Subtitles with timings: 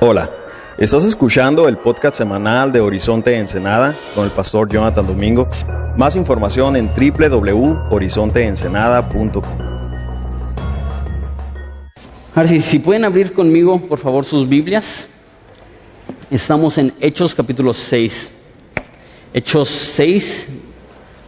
[0.00, 0.30] Hola,
[0.76, 5.48] estás escuchando el podcast semanal de Horizonte Ensenada con el pastor Jonathan Domingo.
[5.96, 9.42] Más información en www.horizonteensenada.com.
[12.34, 15.08] Ahora sí, si pueden abrir conmigo, por favor, sus Biblias.
[16.30, 18.30] Estamos en Hechos capítulo 6.
[19.32, 20.48] Hechos 6.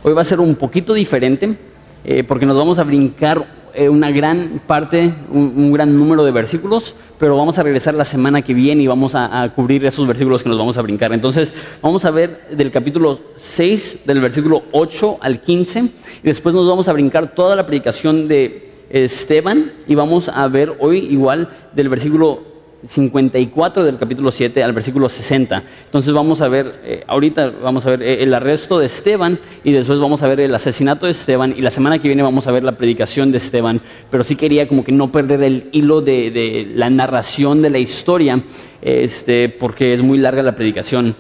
[0.03, 1.57] Hoy va a ser un poquito diferente
[2.05, 6.95] eh, porque nos vamos a brincar eh, una gran parte, un, gran número de versículos,
[7.19, 10.43] pero vamos a regresar la semana que viene y vamos a, a, cubrir esos versículos
[10.43, 11.13] que nos vamos a brincar.
[11.13, 15.91] Entonces, vamos a ver del capítulo 6, del versículo 8 al 15, y
[16.23, 20.99] después nos vamos a brincar toda la predicación de Esteban y vamos a ver hoy
[20.99, 22.52] igual del versículo
[22.87, 25.63] 54 del capítulo 7 al versículo 60.
[25.87, 29.73] Entonces vamos a ver, eh, ahorita vamos a ver eh, el arresto de Esteban y
[29.73, 32.53] después vamos a ver el asesinato de Esteban y la semana que viene vamos a
[32.53, 33.81] ver la predicación de Esteban.
[34.11, 38.41] Pero sí quería como que no perder el hilo de, la narración de la historia,
[38.81, 41.15] este, porque es muy larga la predicación.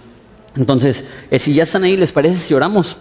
[0.57, 2.97] Entonces, eh, si ya están ahí, ¿les parece si oramos?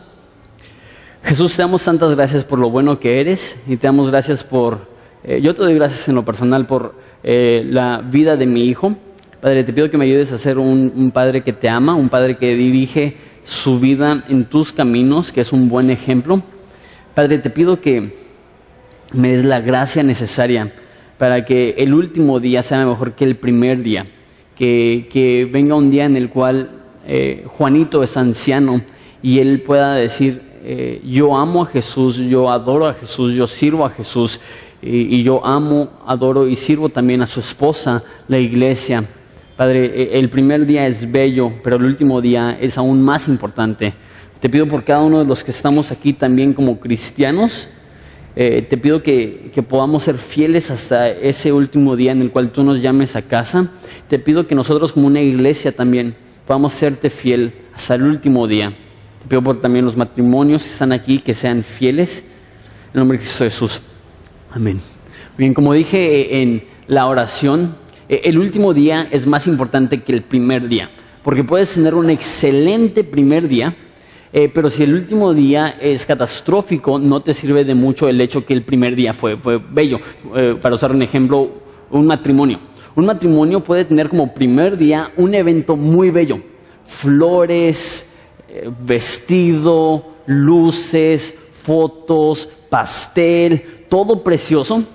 [1.23, 4.90] Jesús, te damos tantas gracias por lo bueno que eres y te damos gracias por,
[5.23, 8.96] yo te doy gracias en lo personal por eh, la vida de mi hijo.
[9.40, 12.38] Padre, te pido que me ayudes a ser un, padre que te ama, un padre
[12.38, 16.42] que dirige su vida en tus caminos, que es un buen ejemplo.
[17.16, 18.12] Padre, te pido que
[19.14, 20.72] me des la gracia necesaria
[21.18, 24.06] para que el último día sea mejor que el primer día,
[24.56, 26.70] que, que venga un día en el cual
[27.08, 28.82] eh, Juanito es anciano
[29.22, 33.86] y él pueda decir, eh, yo amo a Jesús, yo adoro a Jesús, yo sirvo
[33.86, 34.40] a Jesús
[34.82, 39.04] y, yo amo, adoro y sirvo también a su esposa, la iglesia.
[39.56, 43.94] Padre, e, el primer día es bello, pero el último día es aún más importante.
[44.40, 47.68] Te pido por cada uno de los que estamos aquí también como cristianos,
[48.36, 52.50] eh, te pido que, que, podamos ser fieles hasta ese último día en el cual
[52.50, 53.70] tú nos llames a casa.
[54.08, 56.16] Te pido que nosotros como una iglesia también
[56.48, 58.74] podamos serte fiel hasta el último día.
[59.22, 62.19] Te pido por también los matrimonios que están aquí, que sean fieles.
[62.19, 63.81] En el nombre de Cristo Jesús.
[64.53, 64.81] Amén.
[65.38, 67.75] Bien, como dije en la oración,
[68.09, 70.89] el último día es más importante que el primer día,
[71.23, 73.73] porque puedes tener un excelente primer día,
[74.34, 78.45] eh, pero si el último día es catastrófico, no te sirve de mucho el hecho
[78.45, 79.38] que el primer día fue,
[79.72, 80.00] bello.
[80.35, 81.50] Eh, para usar un ejemplo,
[81.89, 82.59] un matrimonio.
[82.95, 86.41] Un matrimonio puede tener como primer día un evento muy bello.
[86.83, 88.09] Flores,
[88.50, 91.33] eh, vestido, luces,
[91.63, 94.85] fotos, pastel, todo precioso,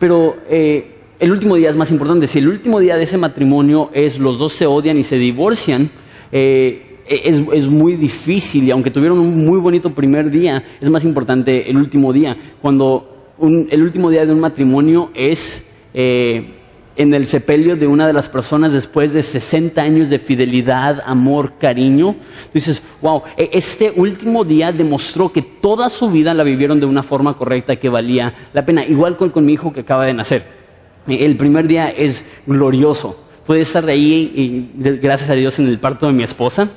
[0.00, 2.26] pero eh, el último día es más importante.
[2.26, 5.88] Si el último día de ese matrimonio es los dos se odian y se divorcian,
[6.32, 11.04] eh, es, es, muy difícil y aunque tuvieron un muy bonito primer día, es más
[11.04, 12.36] importante el último día.
[12.60, 16.50] Cuando el último día de un matrimonio es eh,
[16.96, 21.54] en el sepelio de una de las personas después de 60 años de fidelidad, amor,
[21.58, 22.16] cariño.
[22.54, 27.36] Dices, wow, este último día demostró que toda su vida la vivieron de una forma
[27.36, 28.84] correcta que valía la pena.
[28.84, 30.44] Igual con, con mi hijo que acaba de nacer.
[31.06, 33.22] El primer día es glorioso.
[33.46, 36.68] Puede estar ahí, gracias a Dios, en el parto de mi esposa.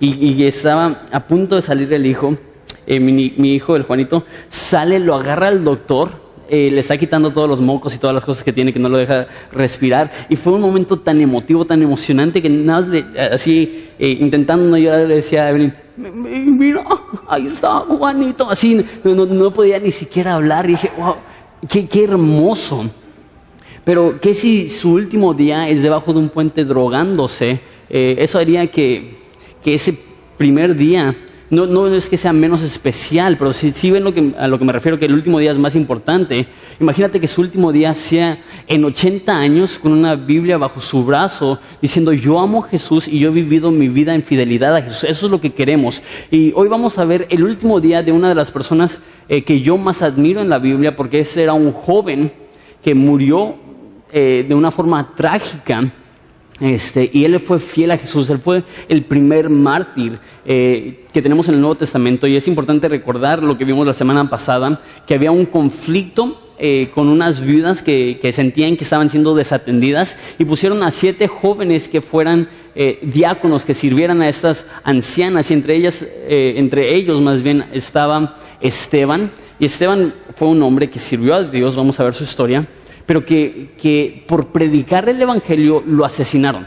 [0.00, 2.36] Y, estaba a punto de salir el hijo.
[2.86, 6.21] Eh, mi, mi hijo, el Juanito, sale, lo agarra el doctor
[6.54, 8.90] eh, le está quitando todos los mocos y todas las cosas que tiene que no
[8.90, 10.10] lo deja respirar.
[10.28, 14.62] Y fue un momento tan emotivo, tan emocionante que nada más le, así, eh, intentando
[14.66, 16.84] no llorar, le decía a Evelyn, mira,
[17.26, 18.50] ahí está Juanito.
[18.50, 20.66] Así, no, no, no podía ni siquiera hablar.
[20.66, 21.14] Y dije, wow,
[21.70, 22.84] qué, qué hermoso.
[23.82, 27.60] Pero, ¿qué si su último día es debajo de un puente drogándose?
[27.88, 29.14] Eh, eso haría que,
[29.64, 29.98] que ese
[30.36, 31.16] primer día
[31.52, 34.58] no, no, es que sea menos especial, pero si, si ven lo que, a lo
[34.58, 36.46] que me refiero, que el último día es más importante,
[36.80, 41.58] imagínate que su último día sea en 80 años con una Biblia bajo su brazo,
[41.82, 45.04] diciendo yo amo a Jesús y yo he vivido mi vida en fidelidad a Jesús.
[45.04, 46.02] Eso es lo que queremos.
[46.30, 48.98] Y hoy vamos a ver el último día de una de las personas
[49.28, 52.32] eh, que yo más admiro en la Biblia, porque ese era un joven
[52.82, 53.56] que murió
[54.10, 55.92] eh, de una forma trágica
[56.60, 61.48] este, y él fue fiel a Jesús, él fue el primer mártir eh, que tenemos
[61.48, 62.26] en el Nuevo Testamento.
[62.26, 66.90] Y es importante recordar lo que vimos la semana pasada, que había un conflicto eh,
[66.94, 72.00] con unas viudas que, sentían que estaban siendo desatendidas y pusieron a siete jóvenes que
[72.00, 77.64] fueran eh, diáconos, que sirvieran a estas ancianas y entre ellas, entre ellos más bien
[77.72, 79.32] estaba Esteban.
[79.58, 82.68] Y Esteban fue un hombre que sirvió a Dios, vamos a ver su historia
[83.06, 86.66] pero que, que, por predicar el Evangelio lo asesinaron.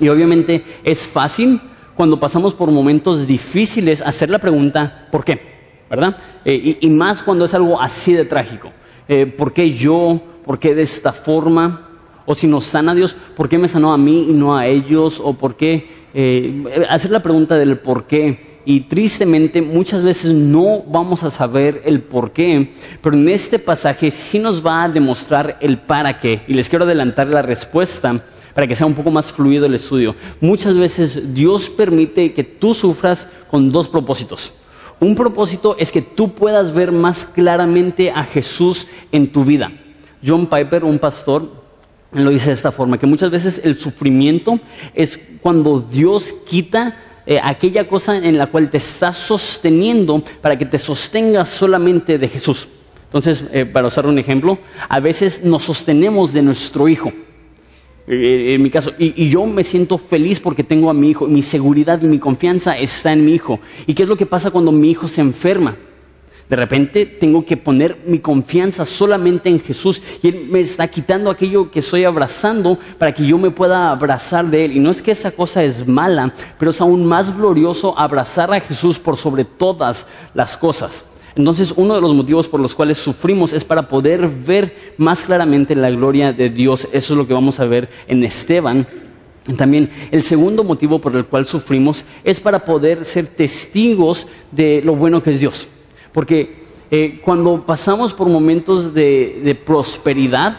[0.00, 1.60] Y obviamente es fácil
[1.94, 5.54] cuando pasamos por momentos difíciles hacer la pregunta, ¿por qué?
[5.88, 6.16] ¿Verdad?
[6.44, 8.70] Eh, y, más cuando es algo así de trágico.
[9.06, 10.20] Eh, ¿Por qué yo?
[10.44, 11.88] ¿Por qué de esta forma?
[12.26, 15.20] O si nos sana Dios, ¿por qué me sanó a mí y no a ellos?
[15.22, 18.53] O por qué eh, hacer la pregunta del por qué.
[18.66, 22.70] Y tristemente muchas veces no vamos a saber el por qué,
[23.02, 26.42] pero en este pasaje sí nos va a demostrar el para qué.
[26.48, 28.24] Y les quiero adelantar la respuesta
[28.54, 30.14] para que sea un poco más fluido el estudio.
[30.40, 34.52] Muchas veces Dios permite que tú sufras con dos propósitos.
[35.00, 39.72] Un propósito es que tú puedas ver más claramente a Jesús en tu vida.
[40.24, 41.64] John Piper, un pastor,
[42.12, 44.58] lo dice de esta forma, que muchas veces el sufrimiento
[44.94, 50.66] es cuando Dios quita eh, aquella cosa en la cual te estás sosteniendo para que
[50.66, 52.68] te sostengas solamente de Jesús.
[53.06, 57.12] Entonces, eh, para usar un ejemplo, a veces nos sostenemos de nuestro hijo.
[58.06, 61.40] Eh, en mi caso, y, yo me siento feliz porque tengo a mi hijo, mi
[61.40, 63.60] seguridad y mi confianza está en mi hijo.
[63.86, 65.76] ¿Y qué es lo que pasa cuando mi hijo se enferma?
[66.48, 71.30] De repente tengo que poner mi confianza solamente en Jesús y Él me está quitando
[71.30, 74.76] aquello que estoy abrazando para que yo me pueda abrazar de Él.
[74.76, 78.60] Y no es que esa cosa es mala, pero es aún más glorioso abrazar a
[78.60, 81.04] Jesús por sobre todas las cosas.
[81.36, 85.74] Entonces, uno de los motivos por los cuales sufrimos es para poder ver más claramente
[85.74, 86.86] la gloria de Dios.
[86.92, 88.86] Eso es lo que vamos a ver en Esteban.
[89.56, 94.94] También el segundo motivo por el cual sufrimos es para poder ser testigos de lo
[94.94, 95.66] bueno que es Dios.
[96.14, 96.54] Porque
[96.92, 100.56] eh, cuando pasamos por momentos de, prosperidad,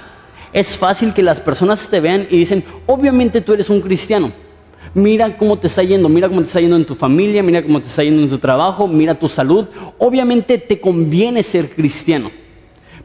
[0.52, 4.32] es fácil que las personas te vean y dicen, obviamente tú eres un cristiano.
[4.94, 7.82] Mira cómo te está yendo, mira cómo te está yendo en tu familia, mira cómo
[7.82, 9.66] te está yendo en tu trabajo, mira tu salud.
[9.98, 12.32] Obviamente te conviene ser cristiano.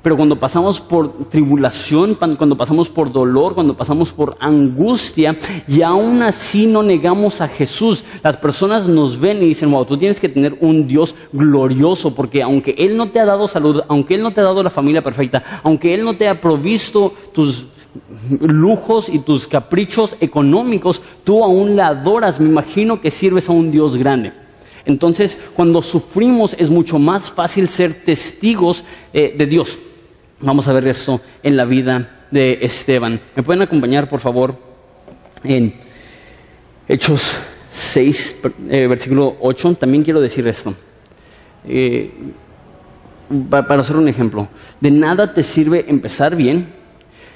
[0.02, 5.37] Pero cuando pasamos por tribulación, cuando pasamos por dolor, cuando pasamos por angustia,
[5.69, 9.99] y aún así no negamos a Jesús, las personas nos ven y dicen, wow, tú
[9.99, 14.14] tienes que tener un Dios glorioso, porque aunque Él no te ha dado salud, aunque
[14.14, 17.67] Él no te ha dado la familia perfecta, aunque Él no te ha provisto tus
[18.41, 23.70] lujos y tus caprichos económicos, tú aún la adoras, me imagino que sirves a un
[23.70, 24.32] Dios grande.
[24.87, 28.82] Entonces, cuando sufrimos es mucho más fácil ser testigos
[29.12, 29.79] eh, de Dios.
[30.42, 33.20] Vamos a ver esto en la vida de Esteban.
[33.37, 34.56] ¿Me pueden acompañar, por favor,
[35.44, 35.75] en
[36.88, 37.32] Hechos
[37.70, 38.40] 6,
[38.70, 39.75] eh, versículo 8?
[39.75, 40.72] También quiero decir esto.
[41.69, 42.10] Eh,
[43.50, 44.48] para hacer un ejemplo,
[44.81, 46.69] de nada te sirve empezar bien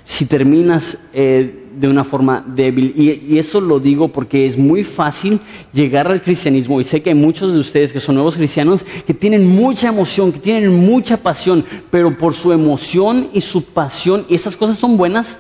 [0.04, 2.94] si terminas eh, de una forma débil.
[2.96, 5.40] Y, eso lo digo porque es muy fácil
[5.72, 6.80] llegar al cristianismo.
[6.80, 10.32] Y sé que hay muchos de ustedes que son nuevos cristianos que tienen mucha emoción,
[10.32, 14.96] que tienen mucha pasión, pero por su emoción y su pasión, y esas cosas son
[14.96, 15.38] buenas,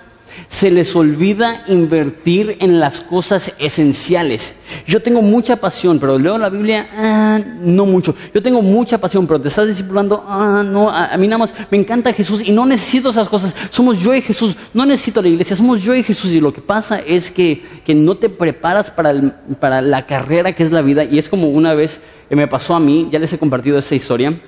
[0.48, 4.56] se les olvida invertir en las cosas esenciales.
[4.86, 8.14] Yo tengo mucha pasión, pero leo la Biblia, ah, no mucho.
[8.32, 11.78] Yo tengo mucha pasión, pero te estás discipulando, ah, no, a, mí nada más me
[11.78, 13.54] encanta Jesús y no necesito esas cosas.
[13.70, 16.32] Somos yo y Jesús, no necesito la iglesia, somos yo y Jesús.
[16.32, 20.62] Y lo que pasa es que, que no te preparas para, para la carrera que
[20.62, 21.04] es la vida.
[21.04, 23.94] Y es como una vez que me pasó a mí, ya les he compartido esta
[23.94, 24.40] historia,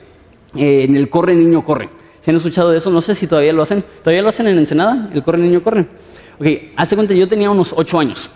[0.56, 1.88] eh, en el corre niño corre.
[2.26, 2.90] ¿Se han escuchado de eso?
[2.90, 3.84] No sé si todavía lo hacen.
[4.02, 5.10] ¿Todavía lo hacen en Ensenada?
[5.14, 5.86] ¿El corre niño corre?
[6.40, 8.28] Ok, hace cuenta, yo tenía unos ocho años.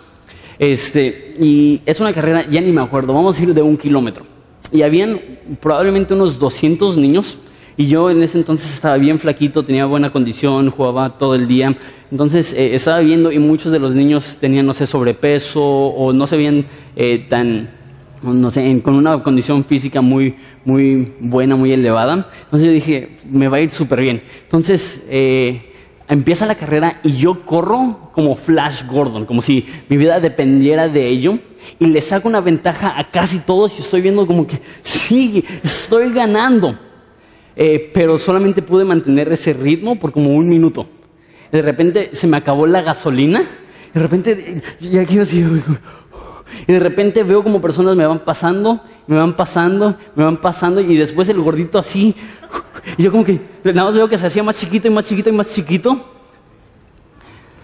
[0.57, 4.23] Este, y es una carrera, ya ni me acuerdo, vamos a ir de un kilómetro.
[4.71, 5.19] Y habían
[5.59, 7.37] probablemente unos 200 niños.
[7.75, 11.75] Y yo en ese entonces estaba bien flaquito, tenía buena condición, jugaba todo el día.
[12.09, 16.27] Entonces eh, estaba viendo y muchos de los niños tenían, no sé, sobrepeso o no
[16.27, 16.63] se veían
[16.95, 17.69] eh, tan,
[18.23, 20.35] no sé, con una condición física muy,
[20.65, 22.27] muy buena, muy elevada.
[22.43, 24.21] Entonces yo dije, me va a ir súper bien.
[24.43, 25.71] Entonces eh,
[26.07, 31.07] empieza la carrera y yo corro como Flash Gordon, como si mi vida dependiera de
[31.07, 31.39] ello.
[31.79, 36.11] Y le saco una ventaja a casi todos y estoy viendo como que, sí, estoy
[36.11, 36.77] ganando.
[37.55, 40.87] Eh, pero solamente pude mantener ese ritmo por como un minuto.
[41.51, 43.43] De repente se me acabó la gasolina.
[43.93, 45.45] De repente, ya quiero así,
[46.67, 50.81] y de repente veo como personas me van pasando, me van pasando, me van pasando,
[50.81, 52.15] y después el gordito así.
[52.97, 55.29] Y yo como que nada más veo que se hacía más chiquito y más chiquito
[55.29, 56.03] y más chiquito.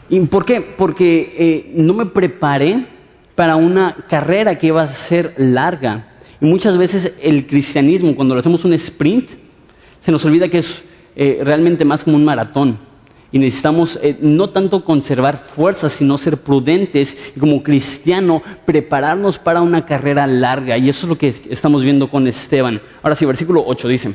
[0.09, 0.61] ¿Y por qué?
[0.61, 2.85] Porque eh, no me preparé
[3.33, 6.07] para una carrera que iba a ser larga.
[6.39, 9.31] Y muchas veces el cristianismo, cuando lo hacemos un sprint,
[9.99, 10.83] se nos olvida que es
[11.15, 12.77] eh, realmente más como un maratón.
[13.31, 19.61] Y necesitamos eh, no tanto conservar fuerzas, sino ser prudentes y como cristiano prepararnos para
[19.61, 20.77] una carrera larga.
[20.77, 22.81] Y eso es lo que estamos viendo con Esteban.
[23.03, 24.13] Ahora sí, versículo 8 dice,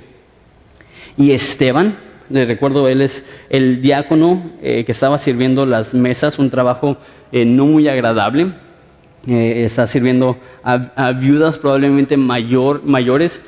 [1.19, 1.97] y Esteban,
[2.31, 6.97] les recuerdo, él es el diácono eh, que estaba sirviendo las mesas, un trabajo
[7.33, 8.53] eh, no muy agradable.
[9.27, 13.43] está sirviendo a, viudas probablemente mayor, mayores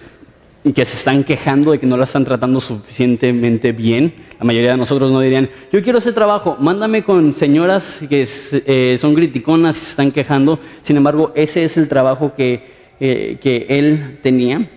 [0.73, 4.14] que se están quejando de que no la están tratando suficientemente bien.
[4.38, 8.97] La mayoría de nosotros no dirían, yo quiero ese trabajo, mándame con señoras que eh,
[8.99, 10.59] son criticonas y se están quejando.
[10.83, 12.64] Sin embargo, ese es el trabajo que,
[12.99, 14.71] eh, que él tenía.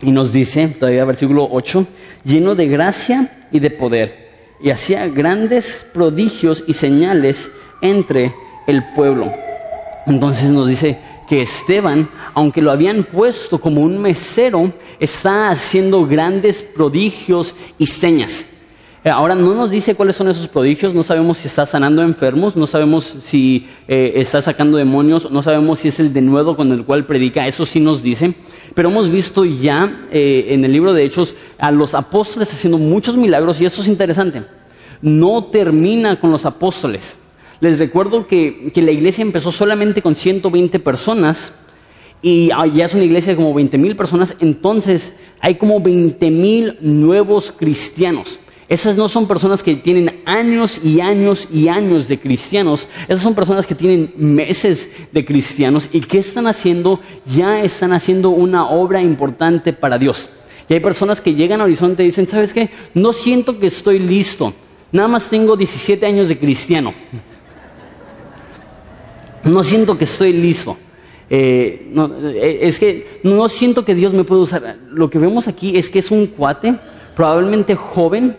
[0.00, 1.86] Y nos dice, todavía versículo 8,
[2.24, 4.26] lleno de gracia y de poder.
[4.62, 8.32] Y hacía grandes prodigios y señales entre
[8.68, 9.32] el pueblo.
[10.06, 16.62] Entonces nos dice, que Esteban, aunque lo habían puesto como un mesero, está haciendo grandes
[16.62, 18.46] prodigios y señas.
[19.06, 22.56] Eh, ahora no nos dice cuáles son esos prodigios, no sabemos si está sanando enfermos,
[22.56, 26.72] no sabemos si eh, está sacando demonios, no sabemos si es el de nuevo con
[26.72, 28.34] el cual predica, eso sí nos dice.
[28.74, 33.16] Pero hemos visto ya eh, en el libro de Hechos a los apóstoles haciendo muchos
[33.16, 34.42] milagros y esto es interesante.
[35.00, 37.16] No termina con los apóstoles.
[37.60, 41.52] Les recuerdo que, la iglesia empezó solamente con 120 personas
[42.20, 46.76] y ya es una iglesia de como 20 mil personas, entonces hay como 20 mil
[46.80, 48.38] nuevos cristianos.
[48.68, 53.34] Esas no son personas que tienen años y años y años de cristianos, esas son
[53.34, 59.00] personas que tienen meses de cristianos y que están haciendo, ya están haciendo una obra
[59.00, 60.28] importante para Dios.
[60.68, 62.70] Y hay personas que llegan a Horizonte y dicen, ¿sabes qué?
[62.92, 64.52] No siento que estoy listo,
[64.90, 66.92] nada más tengo 17 años de cristiano
[69.46, 70.76] no siento que estoy listo.
[71.28, 71.92] Eh,
[72.34, 74.76] eh, es que no siento que Dios me pueda usar.
[74.90, 76.74] Lo que vemos aquí es que es un cuate,
[77.14, 78.36] probablemente joven,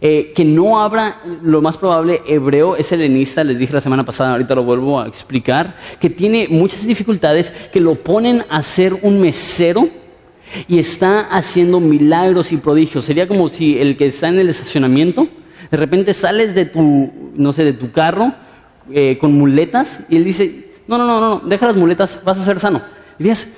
[0.00, 4.32] eh, que no habla, lo más probable, hebreo, es helenista, les dije la semana pasada,
[4.32, 9.20] ahorita lo vuelvo a explicar, que tiene muchas dificultades, que lo ponen a ser un
[9.20, 9.88] mesero
[10.68, 13.04] y está haciendo milagros y prodigios.
[13.04, 15.26] Sería como si el que está en el estacionamiento,
[15.70, 18.34] de repente sales de tu, no sé, de tu carro,
[18.92, 22.44] eh, con muletas y él dice, no, no, no, no, deja las muletas, vas a
[22.44, 22.82] ser sano.
[23.18, 23.48] Dices,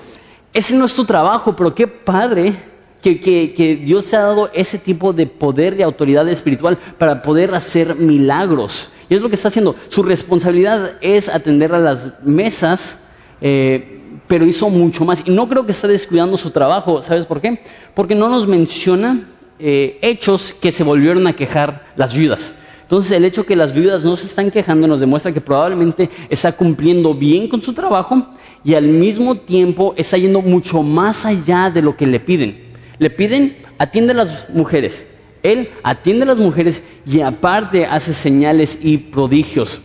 [0.53, 2.55] ese no es tu trabajo, pero qué padre
[3.03, 3.21] que,
[3.55, 7.95] que, Dios te ha dado ese tipo de poder y autoridad espiritual para poder hacer
[7.95, 8.91] milagros.
[9.09, 9.77] Y es lo que está haciendo.
[9.89, 12.99] Su responsabilidad es atender a las mesas,
[13.41, 15.23] eh, pero hizo mucho más.
[15.25, 17.01] Y no creo que está descuidando su trabajo.
[17.03, 17.61] ¿Sabes por qué?
[17.95, 19.29] Porque no nos menciona
[19.59, 22.53] eh, hechos que se volvieron a quejar las viudas.
[22.87, 26.53] Entonces el hecho que las viudas no se están quejando nos demuestra que probablemente está
[26.53, 28.29] cumpliendo bien con su trabajo
[28.63, 32.65] y al mismo tiempo está yendo mucho más allá de lo que le piden.
[33.01, 35.05] Le piden, atiende a las mujeres.
[35.43, 39.81] Él atiende a las mujeres y aparte hace señales y prodigios.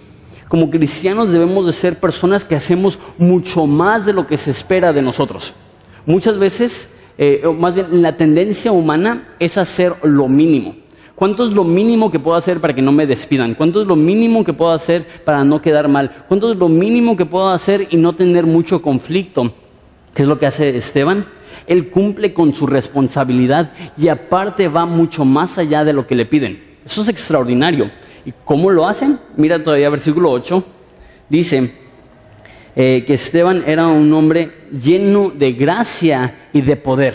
[0.48, 4.94] Como cristianos debemos de ser personas que hacemos mucho más de lo que se espera
[4.94, 5.56] de nosotros.
[6.06, 10.76] Muchas veces, eh, más bien la tendencia humana es hacer lo mínimo.
[11.22, 13.54] ¿Cuánto es lo mínimo que puedo hacer para que no me despidan?
[13.54, 16.26] ¿Cuánto es lo mínimo que puedo hacer para no quedar mal?
[16.28, 19.54] ¿Cuánto es lo mínimo que puedo hacer y no tener mucho conflicto?
[20.16, 21.28] ¿Qué es lo que hace Esteban?
[21.68, 26.26] Él cumple con su responsabilidad y aparte va mucho más allá de lo que le
[26.26, 26.60] piden.
[26.84, 27.92] Eso es extraordinario.
[28.26, 29.20] ¿Y cómo lo hacen?
[29.38, 30.64] Mira todavía versículo 8.
[31.30, 31.72] Dice
[32.76, 37.14] eh, que Esteban era un hombre lleno de gracia y de poder.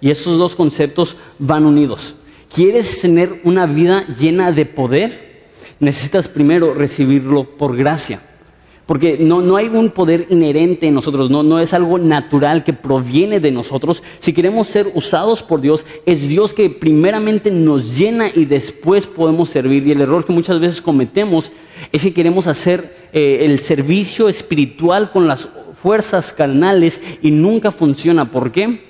[0.00, 2.14] Y estos dos conceptos van unidos.
[2.52, 5.44] ¿Quieres tener una vida llena de poder?
[5.78, 8.20] Necesitas primero recibirlo por gracia.
[8.86, 12.72] Porque no, no hay un poder inherente en nosotros, no, no es algo natural que
[12.72, 14.02] proviene de nosotros.
[14.18, 19.48] Si queremos ser usados por Dios, es Dios que primeramente nos llena y después podemos
[19.48, 19.86] servir.
[19.86, 21.52] Y el error que muchas veces cometemos
[21.92, 28.32] es que queremos hacer eh, el servicio espiritual con las fuerzas carnales y nunca funciona.
[28.32, 28.89] ¿Por qué?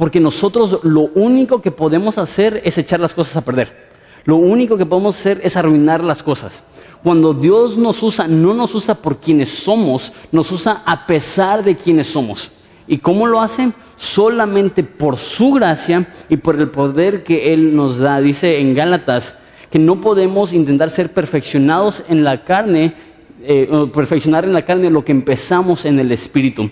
[0.00, 3.90] Porque nosotros lo único que podemos hacer es echar las cosas a perder.
[4.24, 6.64] Lo único que podemos hacer es arruinar las cosas.
[7.02, 11.76] Cuando Dios nos usa, no nos usa por quienes somos, nos usa a pesar de
[11.76, 12.50] quienes somos.
[12.86, 13.74] ¿Y cómo lo hacen?
[13.96, 18.22] Solamente por su gracia y por el poder que Él nos da.
[18.22, 19.36] Dice en Gálatas
[19.70, 22.94] que no podemos intentar ser perfeccionados en la carne,
[23.42, 26.70] eh, perfeccionar en la carne lo que empezamos en el Espíritu.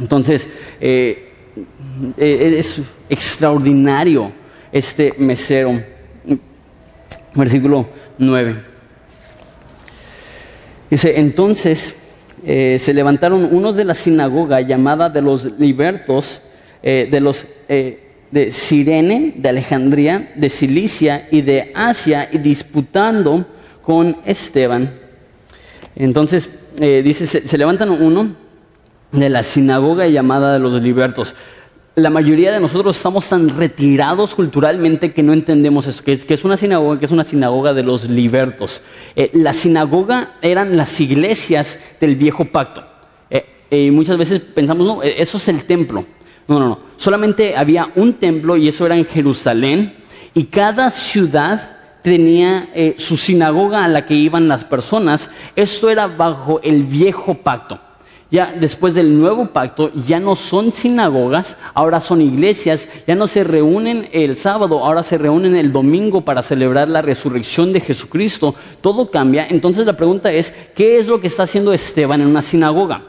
[0.00, 0.48] Entonces,
[0.80, 1.26] eh,
[2.16, 4.32] es extraordinario
[4.72, 5.80] este mesero.
[7.34, 7.86] Versículo
[8.18, 8.56] 9.
[10.90, 11.94] Dice, entonces
[12.44, 16.40] eh, se levantaron unos de la sinagoga llamada de los libertos,
[16.82, 23.46] eh, de los de Sirene, de Alejandría, de Cilicia y de Asia, y disputando
[23.82, 24.90] con Esteban.
[25.94, 26.48] Entonces,
[26.78, 28.45] dice, se levantan uno
[29.12, 31.34] de la sinagoga llamada de los libertos.
[31.94, 36.34] La mayoría de nosotros estamos tan retirados culturalmente que no entendemos eso, que es, que
[36.34, 38.82] es una sinagoga, que es una sinagoga de los libertos.
[39.14, 42.84] Eh, la sinagoga eran las iglesias del viejo pacto.
[43.30, 46.04] Eh, y muchas veces pensamos, no, eso es el templo.
[46.48, 46.78] No, no, no.
[46.96, 49.96] Solamente había un templo y eso era en Jerusalén.
[50.34, 55.30] Y cada ciudad tenía eh, su sinagoga a la que iban las personas.
[55.56, 57.80] Esto era bajo el viejo pacto.
[58.28, 63.44] Ya después del nuevo pacto ya no son sinagogas, ahora son iglesias, ya no se
[63.44, 68.54] reúnen el sábado, ahora se reúnen el domingo para celebrar la resurrección de Jesucristo.
[68.80, 69.46] Todo cambia.
[69.48, 73.02] Entonces la pregunta es, ¿qué es lo que está haciendo Esteban en una sinagoga?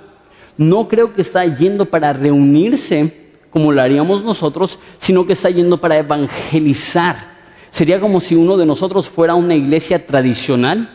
[0.55, 5.81] No creo que está yendo para reunirse como lo haríamos nosotros, sino que está yendo
[5.81, 7.37] para evangelizar.
[7.71, 10.91] Sería como si uno de nosotros fuera una iglesia tradicional.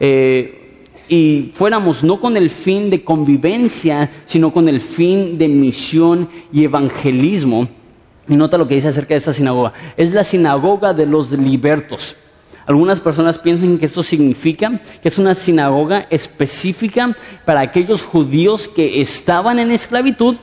[0.00, 0.63] Eh,
[1.08, 6.64] y fuéramos no con el fin de convivencia, sino con el fin de misión y
[6.64, 7.68] evangelismo.
[8.26, 9.72] Y nota lo que dice acerca de esta sinagoga.
[9.96, 12.16] Es la sinagoga de los libertos.
[12.66, 19.02] Algunas personas piensan que esto significa que es una sinagoga específica para aquellos judíos que
[19.02, 20.36] estaban en esclavitud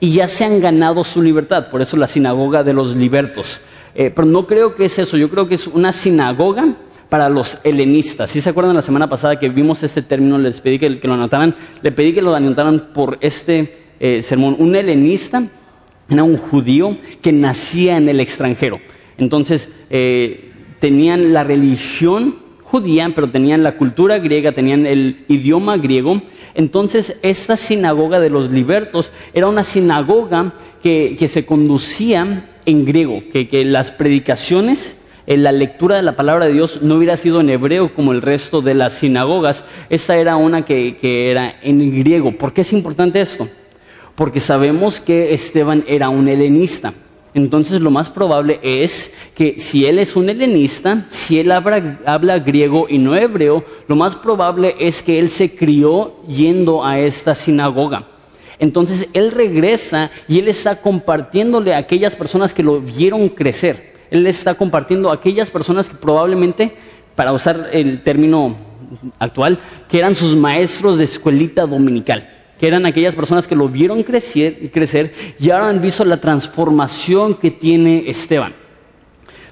[0.00, 1.70] y ya se han ganado su libertad.
[1.70, 3.60] Por eso la sinagoga de los libertos.
[3.94, 5.16] Eh, pero no creo que es eso.
[5.16, 6.74] Yo creo que es una sinagoga
[7.08, 8.30] para los helenistas.
[8.30, 11.54] Si se acuerdan la semana pasada que vimos este término, les pedí que, lo anotaran,
[11.82, 14.56] le pedí que lo anotaran por este eh, sermón.
[14.58, 15.42] Un helenista
[16.08, 18.80] era un judío que nacía en el extranjero.
[19.16, 26.20] Entonces, eh, tenían la religión judía, pero tenían la cultura griega, tenían el idioma griego.
[26.54, 33.64] Entonces, esta sinagoga de los libertos era una sinagoga que, se conducía en griego, que
[33.64, 34.97] las predicaciones
[35.36, 38.62] la lectura de la palabra de Dios no hubiera sido en hebreo como el resto
[38.62, 42.32] de las sinagogas, esta era una que, que era en griego.
[42.32, 43.48] ¿Por qué es importante esto?
[44.14, 46.94] Porque sabemos que Esteban era un helenista.
[47.34, 52.38] Entonces lo más probable es que si él es un helenista, si él habla, habla,
[52.38, 57.34] griego y no hebreo, lo más probable es que él se crió yendo a esta
[57.34, 58.06] sinagoga.
[58.58, 63.87] Entonces él regresa y él está compartiéndole a aquellas personas que lo vieron crecer.
[64.10, 66.76] Él les está compartiendo a aquellas personas que probablemente,
[67.14, 68.56] para usar el término
[69.18, 74.02] actual, que eran sus maestros de escuelita dominical, que eran aquellas personas que lo vieron
[74.02, 78.52] crecer, crecer y ahora han visto la transformación que tiene Esteban.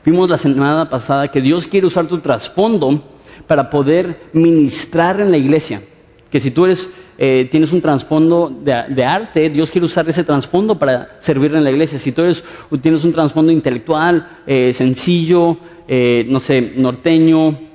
[0.05, 3.03] Vimos la semana pasada que Dios quiere usar tu trasfondo
[3.47, 5.83] para poder ministrar en la iglesia.
[6.31, 10.79] Que si tú eres eh, tienes un trasfondo de, arte, Dios quiere usar ese trasfondo
[10.79, 11.99] para servir en la iglesia.
[11.99, 12.45] Si tú eres,
[12.83, 15.57] tienes un trasfondo intelectual, eh, sencillo,
[15.89, 17.67] eh, no sé, norteño,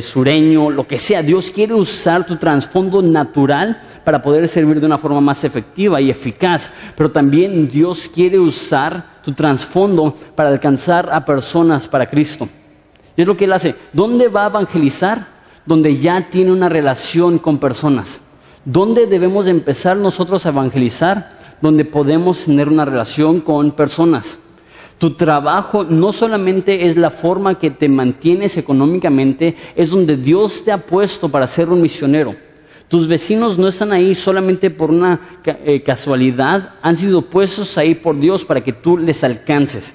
[0.00, 4.98] sureño, lo que sea, Dios quiere usar tu trasfondo natural para poder servir de una
[4.98, 6.68] forma más efectiva y eficaz.
[6.96, 12.48] Pero también Dios quiere usar tu trasfondo para alcanzar a personas para Cristo.
[13.16, 13.76] Y es lo que Él hace.
[13.92, 15.37] ¿Dónde va a evangelizar?
[15.68, 18.20] Donde ya tiene una relación con personas.
[18.64, 21.36] ¿Dónde debemos empezar nosotros a evangelizar?
[21.60, 24.38] Donde podemos tener una relación con personas.
[24.96, 30.72] Tu trabajo no solamente es la forma que te mantienes económicamente, es donde Dios te
[30.72, 32.34] ha puesto para ser un misionero.
[32.88, 38.18] Tus vecinos no están ahí solamente por una eh, casualidad, han sido puestos ahí por
[38.18, 39.92] Dios para que tú les alcances.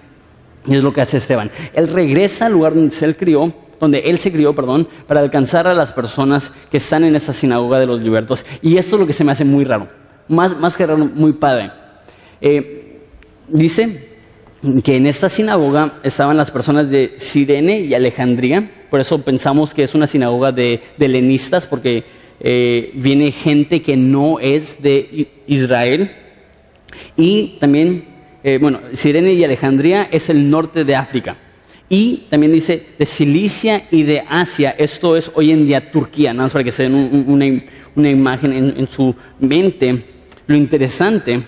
[0.67, 1.49] Y es lo que hace Esteban.
[1.73, 5.73] Él regresa al lugar donde se crió donde él se crió, perdón, para alcanzar a
[5.73, 8.45] las personas que están en esa sinagoga de los libertos.
[8.61, 9.87] Y esto es lo que se me hace muy raro,
[10.27, 11.71] más, más que raro, muy padre.
[12.41, 12.99] Eh,
[13.47, 14.09] dice
[14.83, 19.83] que en esta sinagoga estaban las personas de Sirene y Alejandría, por eso pensamos que
[19.83, 22.03] es una sinagoga de, helenistas, porque
[22.39, 26.11] eh, viene gente que no es de Israel.
[27.17, 28.05] Y también,
[28.43, 31.37] eh, bueno, Sirene y Alejandría es el norte de África.
[31.89, 34.71] Y también dice de Cilicia y de Asia.
[34.77, 38.87] Esto es hoy en día Turquía, nada más para que se den una, imagen en,
[38.87, 40.03] su mente.
[40.47, 41.41] Lo interesante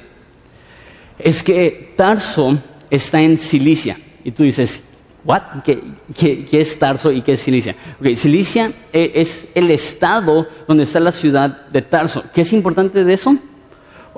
[1.17, 2.57] es que Tarso
[2.89, 3.97] está en Cilicia.
[4.23, 4.83] Y tú dices,
[5.23, 5.63] ¿what?
[5.63, 7.75] ¿Qué, es Tarso y qué es Cilicia?
[7.99, 12.23] Okay, Cilicia e, es el estado donde está la ciudad de Tarso.
[12.33, 13.37] ¿Qué es importante de eso?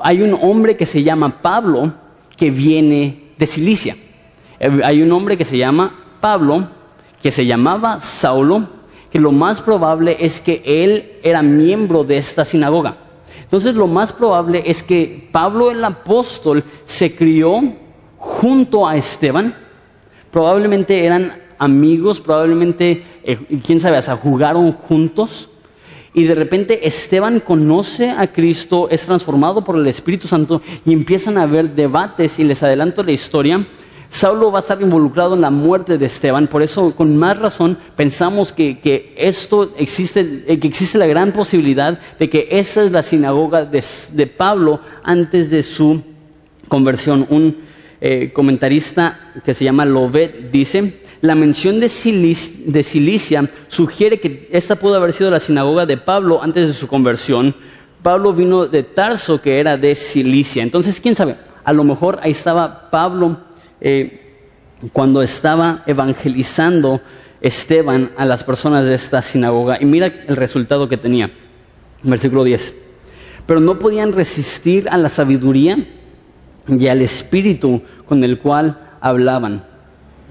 [0.01, 1.93] Hay un hombre que se llama Pablo
[2.35, 3.95] que viene de Cilicia.
[4.59, 6.69] Eh, hay un hombre que se llama Pablo,
[7.21, 8.67] que se llamaba Saulo,
[9.11, 12.97] que lo más probable es que él era miembro de esta sinagoga.
[13.41, 17.61] Entonces lo más probable es que Pablo el apóstol se crió
[18.17, 19.55] junto a Esteban.
[20.31, 25.49] Probablemente eran amigos, probablemente, eh, quién sabe, hasta jugaron juntos.
[26.13, 31.37] Y de repente Esteban conoce a Cristo, es transformado por el Espíritu Santo y empiezan
[31.37, 32.39] a haber debates.
[32.39, 33.65] Y les adelanto la historia
[34.09, 37.77] Saulo va a estar involucrado en la muerte de Esteban, por eso con más razón
[37.95, 43.01] pensamos que, esto existe, eh, que existe la gran posibilidad de que esa es la
[43.01, 46.01] sinagoga de, Pablo antes de su
[46.67, 47.27] conversión.
[47.29, 47.57] Un
[47.99, 54.75] eh, comentarista que se llama Lovet dice, la mención de, de Cilicia sugiere que esta
[54.75, 57.55] pudo haber sido la sinagoga de Pablo antes de su conversión.
[58.01, 60.63] Pablo vino de Tarso, que era de Cilicia.
[60.63, 61.35] Entonces, ¿quién sabe?
[61.63, 63.46] A lo mejor ahí estaba Pablo
[63.81, 64.39] eh,
[64.93, 67.01] cuando estaba evangelizando
[67.41, 69.77] Esteban a las personas de esta sinagoga.
[69.79, 71.31] Y mira el resultado que tenía.
[72.03, 72.73] Versículo 10.
[73.45, 75.87] Pero no podían resistir a la sabiduría
[76.67, 79.63] y al espíritu con el cual hablaban.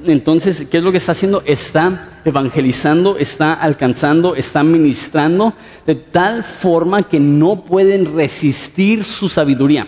[0.05, 1.43] Entonces, ¿qué es lo que está haciendo?
[1.47, 5.55] Está evangelizando, está alcanzando, está ministrando
[5.87, 9.87] de tal forma que no pueden resistir su sabiduría.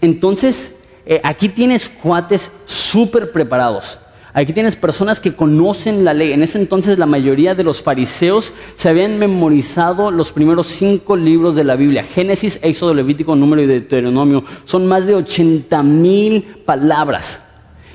[0.00, 0.72] Entonces,
[1.06, 3.98] eh, aquí tienes cuates súper preparados.
[4.36, 6.32] Aquí tienes personas que conocen la ley.
[6.32, 11.54] En ese entonces la mayoría de los fariseos se habían memorizado los primeros cinco libros
[11.54, 12.02] de la Biblia.
[12.02, 14.42] Génesis, Éxodo, Levítico, Número y Deuteronomio.
[14.64, 17.40] Son más de 80 mil palabras.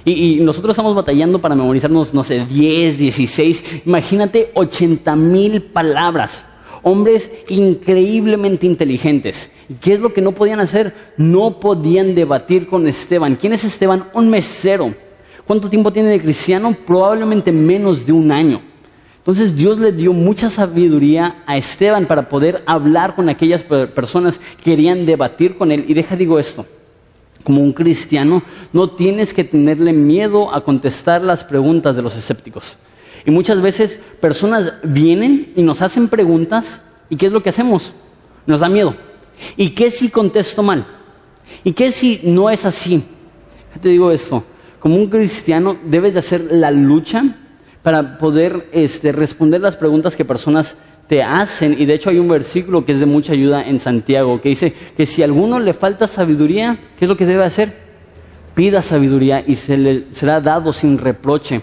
[0.06, 3.82] Y, nosotros estamos batallando para memorizarnos, no sé, 10, 16.
[3.86, 6.46] Imagínate 80 mil palabras.
[6.82, 9.52] Hombres increíblemente inteligentes.
[9.82, 10.94] ¿Qué es lo que no podían hacer?
[11.18, 13.36] No podían debatir con Esteban.
[13.36, 14.06] ¿Quién es Esteban?
[14.14, 14.94] Un mesero
[15.50, 16.78] ¿Cuánto tiempo tiene de cristiano?
[16.86, 18.62] Probablemente menos de un año.
[19.18, 24.66] Entonces Dios le dio mucha sabiduría a Esteban para poder hablar con aquellas personas que
[24.66, 25.86] querían debatir con él.
[25.88, 26.68] Y deja digo esto,
[27.44, 32.78] como un cristiano no tienes que tenerle miedo a contestar las preguntas de los escépticos.
[33.26, 37.94] Y muchas veces personas vienen y nos hacen preguntas y ¿qué es lo que hacemos?
[38.46, 38.96] Nos da miedo.
[39.58, 40.86] ¿Y qué si contesto mal?
[41.64, 43.04] ¿Y qué si no es así?
[43.82, 44.44] Te digo esto,
[44.80, 47.24] como un cristiano debes de hacer la lucha
[47.84, 50.76] para poder este, responder las preguntas que personas
[51.08, 51.76] te hacen.
[51.80, 54.74] Y de hecho hay un versículo que es de mucha ayuda en Santiago, que dice
[54.96, 57.74] que si a alguno le falta sabiduría, ¿qué es lo que debe hacer?
[58.54, 61.62] Pida sabiduría y se le será dado sin reproche.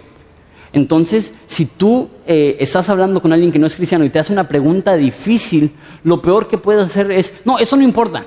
[0.76, 4.34] Entonces, si tú eh, estás hablando con alguien que no es cristiano y te hace
[4.34, 5.70] una pregunta difícil,
[6.04, 8.26] lo peor que puedes hacer es, no, eso no importa.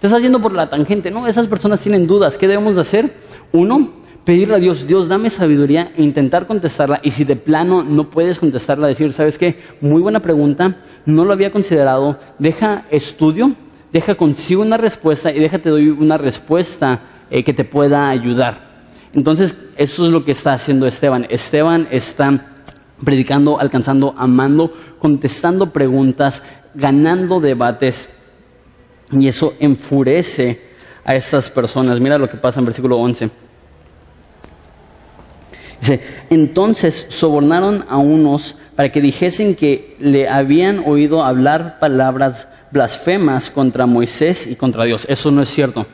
[0.00, 1.10] Te estás yendo por la tangente.
[1.10, 2.38] No, esas personas tienen dudas.
[2.38, 3.14] ¿Qué debemos de hacer?
[3.52, 3.90] Uno,
[4.24, 6.98] pedirle a Dios, Dios, dame sabiduría intentar contestarla.
[7.02, 9.58] Y si de plano no puedes contestarla, decir, ¿sabes qué?
[9.82, 13.52] Muy buena pregunta, no lo había considerado, deja estudio,
[13.92, 18.71] deja consigo una respuesta y déjate doy una respuesta eh, que te pueda ayudar.
[19.14, 21.26] Entonces, eso es lo que está haciendo Esteban.
[21.28, 22.46] Esteban está
[23.04, 26.42] predicando, alcanzando, amando, contestando preguntas,
[26.74, 28.08] ganando debates.
[29.10, 30.60] Y eso enfurece
[31.04, 32.00] a estas personas.
[32.00, 33.30] Mira lo que pasa en versículo 11.
[35.80, 43.50] Dice, entonces sobornaron a unos para que dijesen que le habían oído hablar palabras blasfemas
[43.50, 45.04] contra Moisés y contra Dios.
[45.08, 45.86] Eso no es cierto.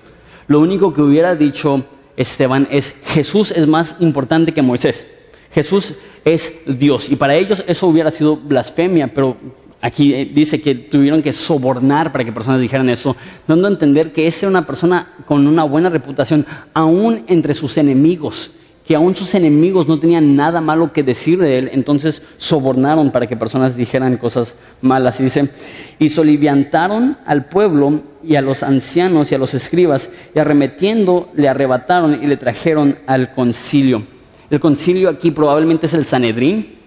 [0.47, 1.85] Lo único que hubiera dicho
[2.19, 5.07] Esteban es, Jesús es más importante que Moisés.
[5.53, 7.09] Jesús es Dios.
[7.09, 9.37] Y para ellos eso hubiera sido blasfemia, pero
[9.81, 14.13] aquí eh, dice que tuvieron que sobornar para que personas dijeran eso, dando a entender
[14.13, 18.51] que era una persona con una buena reputación, aún entre sus enemigos
[18.89, 23.27] que aún sus enemigos no tenían nada malo que decir de él, entonces sobornaron para
[23.27, 25.21] que personas dijeran cosas malas.
[25.21, 25.51] Y dice,
[25.99, 31.51] y soliviantaron al pueblo y a los ancianos y a los escribas, y arremetiendo le
[31.51, 34.05] arrebataron y le trajeron al concilio.
[34.49, 36.79] El concilio aquí probablemente es el Sanedrín,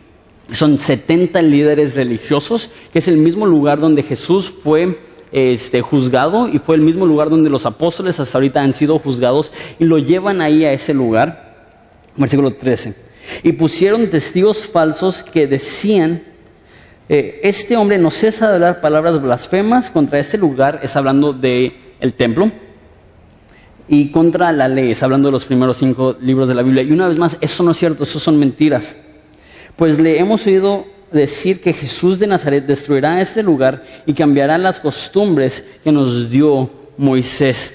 [0.50, 4.98] son 70 líderes religiosos, que es el mismo lugar donde Jesús fue
[5.32, 9.52] este, juzgado y fue el mismo lugar donde los apóstoles hasta ahorita han sido juzgados
[9.78, 11.51] y lo llevan ahí a ese lugar.
[12.16, 12.94] Versículo 13.
[13.44, 16.24] Y pusieron testigos falsos que decían,
[17.10, 21.74] eh, este hombre no cesa de hablar palabras blasfemas contra este lugar, es hablando del
[22.00, 22.52] el templo,
[23.88, 26.84] y contra la ley, es hablando de los primeros cinco libros de la Biblia.
[26.84, 28.96] Y una vez más, eso no es cierto, eso son mentiras.
[29.76, 34.80] Pues le hemos oído decir que Jesús de Nazaret destruirá este lugar y cambiará las
[34.80, 37.74] costumbres que nos dio Moisés.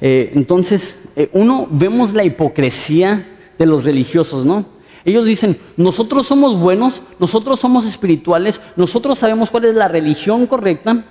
[0.00, 3.26] Eh, entonces, eh, uno vemos la hipocresía
[3.58, 4.66] de los religiosos, ¿no?
[5.04, 11.04] Ellos dicen, nosotros somos buenos, nosotros somos espirituales, nosotros sabemos cuál es la religión correcta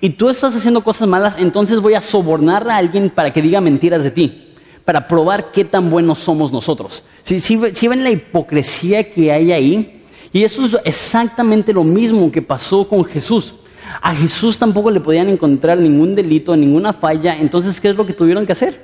[0.00, 3.60] y tú estás haciendo cosas malas, entonces voy a sobornar a alguien para que diga
[3.60, 4.52] mentiras de ti,
[4.86, 7.04] para probar qué tan buenos somos nosotros.
[7.24, 7.56] Si,
[7.88, 10.02] ven la hipocresía que hay ahí,
[10.32, 13.54] y eso es exactamente lo mismo que pasó con Jesús.
[14.00, 17.36] A Jesús tampoco le podían encontrar ningún delito, ninguna falla.
[17.36, 18.80] Entonces, ¿qué es lo que tuvieron que hacer?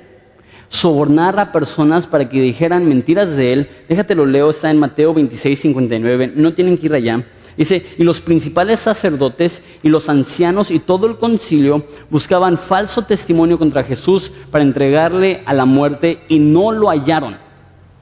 [0.69, 3.69] Sobornar a personas para que dijeran mentiras de él.
[3.87, 6.33] Déjate lo leo, está en Mateo 26, 59.
[6.35, 7.25] No tienen que ir allá.
[7.57, 13.59] Dice, y los principales sacerdotes y los ancianos y todo el concilio buscaban falso testimonio
[13.59, 17.37] contra Jesús para entregarle a la muerte y no lo hallaron.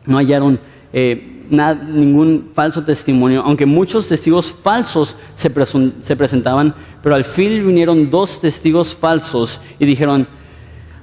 [0.06, 0.60] No hallaron
[0.93, 5.52] eh, ningún falso testimonio, aunque muchos testigos falsos se,
[6.02, 10.28] se presentaban, pero al fin vinieron dos testigos falsos y dijeron,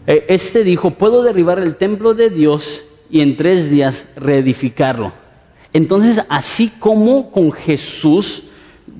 [0.06, 5.12] eh, este dijo, puedo derribar el templo de Dios y en tres días reedificarlo.
[5.72, 8.44] Entonces, así como con Jesús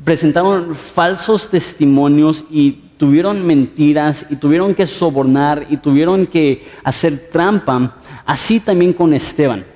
[0.04, 7.96] presentaron falsos testimonios y tuvieron mentiras y tuvieron que sobornar y tuvieron que hacer trampa,
[8.24, 9.73] así también con Esteban.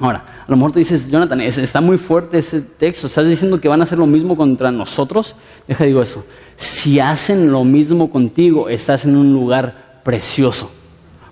[0.00, 3.68] Ahora, a lo mejor te dices, Jonathan, está muy fuerte ese texto, estás diciendo que
[3.68, 5.36] van a hacer lo mismo contra nosotros.
[5.68, 6.24] Deja digo eso,
[6.56, 10.72] si hacen lo mismo contigo, estás en un lugar precioso.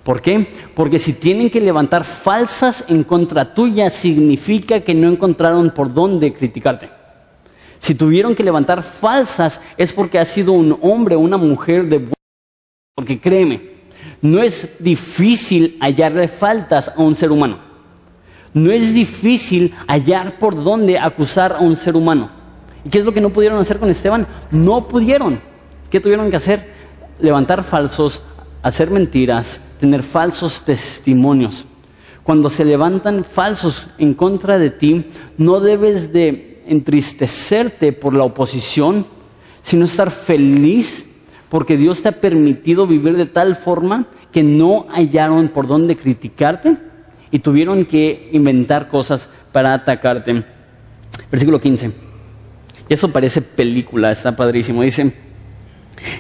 [0.05, 0.49] ¿Por qué?
[0.75, 6.35] Porque si tienen que levantar falsas en contra tuya, significa que no encontraron por dónde
[6.35, 6.91] criticarte.
[7.79, 12.09] Si tuvieron que levantar falsas es porque has sido un hombre o una mujer de
[12.95, 13.63] Porque créeme,
[14.21, 17.68] no es difícil hallarle faltas a un ser humano.
[18.55, 22.31] No es difícil hallar por dónde acusar a un ser humano.
[22.85, 24.27] ¿Y qué es lo que no pudieron hacer con Esteban?
[24.51, 25.41] No pudieron.
[25.91, 26.73] ¿Qué tuvieron que hacer?
[27.19, 28.23] Levantar falsos,
[28.63, 31.67] hacer mentiras, tener falsos testimonios.
[32.23, 35.07] Cuando se levantan falsos en contra de ti,
[35.37, 39.07] no debes de entristecerte por la oposición,
[39.63, 41.07] sino estar feliz
[41.49, 46.77] porque Dios te ha permitido vivir de tal forma que no hallaron por dónde criticarte
[47.31, 50.43] y tuvieron que inventar cosas para atacarte.
[51.31, 51.91] Versículo 15.
[52.89, 54.83] Y eso parece película, está padrísimo.
[54.83, 55.13] Dice,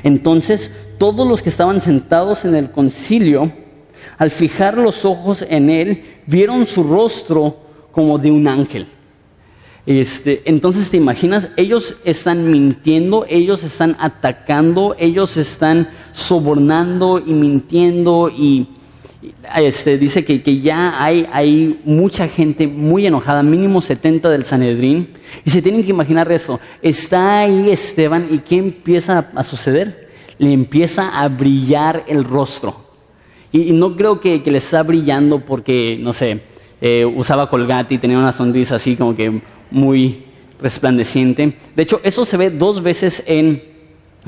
[0.03, 3.51] entonces todos los que estaban sentados en el concilio,
[4.18, 7.57] al fijar los ojos en él, vieron su rostro
[7.92, 8.87] como de un ángel.
[9.87, 18.29] Este, entonces te imaginas, ellos están mintiendo, ellos están atacando, ellos están sobornando y mintiendo
[18.29, 18.68] y
[19.57, 25.09] este, dice que, ya hay, hay, mucha gente muy enojada, mínimo 70 del Sanedrín,
[25.44, 26.61] y se tienen que imaginar eso.
[26.83, 30.09] Está ahí Esteban y ¿qué empieza a suceder?
[30.38, 32.88] le empieza a brillar el rostro.
[33.52, 36.40] Y, no creo que, le está brillando porque, no sé,
[36.81, 40.24] eh, usaba colgate y tenía una sonrisa así como que muy
[40.61, 41.54] resplandeciente.
[41.74, 43.62] De hecho, eso se ve dos veces en,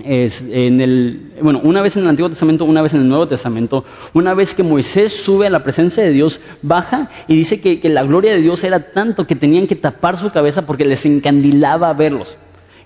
[0.05, 3.85] en el, bueno, una vez en el Antiguo Testamento, una vez en el Nuevo Testamento.
[4.13, 8.03] Una vez que Moisés sube a la presencia de Dios, baja y dice que, la
[8.03, 12.37] gloria de Dios era tanto que tenían que tapar su cabeza porque les encandilaba verlos.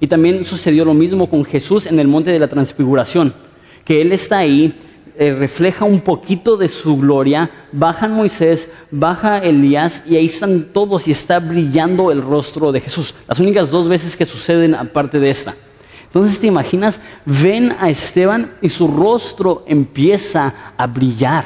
[0.01, 3.35] Y también sucedió lo mismo con Jesús en el monte de la transfiguración,
[3.85, 4.75] que Él está ahí,
[5.17, 11.07] eh, refleja un poquito de su gloria, baja Moisés, baja Elías y ahí están todos
[11.07, 13.15] y está brillando el rostro de Jesús.
[13.29, 15.55] Las únicas dos veces que suceden aparte de esta.
[16.15, 21.45] Entonces te imaginas, ven a Esteban y su rostro empieza a brillar.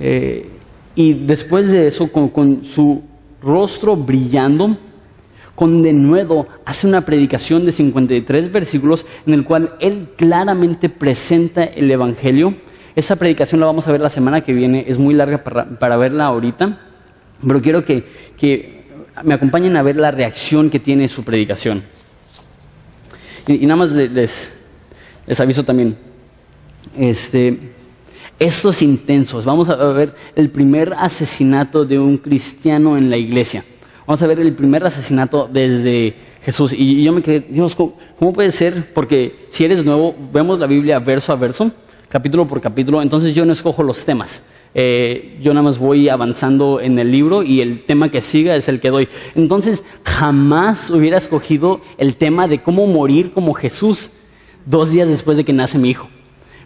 [0.00, 0.48] Eh,
[0.94, 3.02] y después de eso, con su
[3.42, 4.78] rostro brillando,
[5.54, 11.90] con denuedo hace una predicación de 53 versículos en el cual él claramente presenta el
[11.90, 12.54] Evangelio.
[12.94, 16.24] Esa predicación la vamos a ver la semana que viene, es muy larga para, verla
[16.24, 16.78] ahorita,
[17.46, 18.04] pero quiero que,
[19.24, 21.82] me acompañen a ver la reacción que tiene su predicación.
[23.46, 24.52] Y, nada más les,
[25.26, 25.96] les, aviso también,
[26.98, 27.58] este,
[28.38, 33.64] estos intensos, vamos a ver el primer asesinato de un cristiano en la iglesia.
[34.06, 36.72] Vamos a ver el primer asesinato desde Jesús.
[36.72, 38.92] Y yo me quedé, Dios, ¿cómo, puede ser?
[38.94, 41.70] Porque si eres nuevo, vemos la Biblia verso a verso,
[42.08, 44.42] capítulo por capítulo, entonces yo no escojo los temas.
[44.78, 48.68] Eh, yo nada más voy avanzando en el libro y el tema que siga es
[48.68, 49.08] el que doy.
[49.34, 54.10] Entonces, jamás hubiera escogido el tema de cómo morir como Jesús
[54.66, 56.10] dos días después de que nace mi hijo.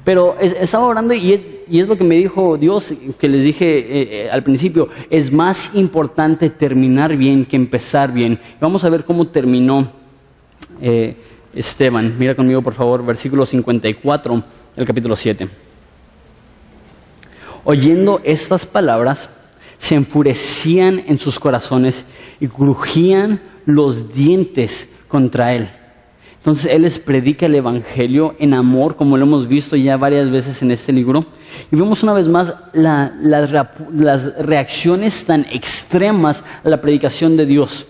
[0.03, 1.35] Pero estaba orando y
[1.71, 5.71] es, lo que me dijo Dios, que les dije eh, eh, al principio, es más
[5.75, 8.41] importante terminar bien que empezar bien.
[8.61, 9.89] Vamos a ver cómo terminó
[11.55, 12.17] Esteban.
[12.19, 14.43] Mira conmigo, por favor, versículo 54
[14.75, 15.70] del capítulo 7.
[17.65, 19.31] Oyendo estas palabras,
[19.79, 22.05] se enfurecían en sus corazones
[22.39, 25.69] y crujían los dientes contra él.
[26.37, 30.63] Entonces Él les predica el Evangelio en amor, como lo hemos visto ya varias veces
[30.63, 31.25] en este libro.
[31.71, 37.87] Y vemos una vez más las, reacciones tan extremas a la predicación de Dios.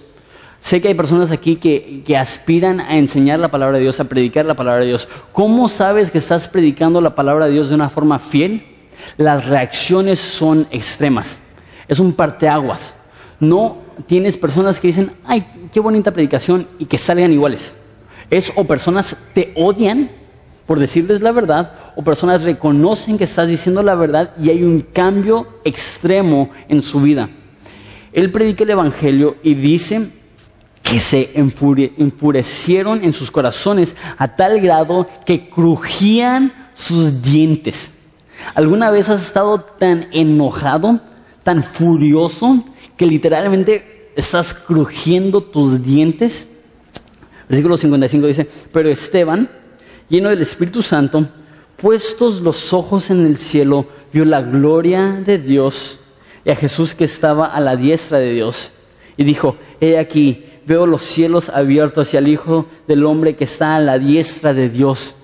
[0.59, 4.05] Sé que hay personas aquí que, que, aspiran a enseñar la palabra de Dios, a
[4.05, 5.09] predicar la palabra de Dios.
[5.33, 8.65] ¿Cómo sabes que estás predicando la palabra de Dios de una forma fiel?
[9.17, 11.39] Las reacciones son extremas.
[11.89, 12.95] Es un parteaguas.
[13.39, 17.75] No tienes personas que dicen, ay, qué bonita predicación y que salgan iguales.
[18.31, 20.11] Es o personas te odian
[20.71, 24.83] por decirles la verdad, o personas reconocen que estás diciendo la verdad y hay un
[24.83, 27.29] cambio extremo en su vida.
[28.13, 30.11] Él predica el Evangelio y dice
[30.81, 37.91] que se enfurecieron en sus corazones a tal grado que crujían sus dientes.
[38.55, 41.01] ¿Alguna vez has estado tan enojado,
[41.43, 42.65] tan furioso,
[42.97, 46.47] que literalmente estás crujiendo tus dientes?
[47.49, 49.49] Versículo 55 dice, pero Esteban,
[50.09, 51.27] lleno del Espíritu Santo,
[51.77, 55.99] puestos los ojos en el cielo, vio la gloria de Dios
[56.45, 58.73] y a Jesús que estaba a la diestra de Dios.
[59.17, 63.77] Y dijo, he aquí, veo los cielos abiertos y al Hijo del Hombre que está
[63.77, 65.15] a la diestra de Dios.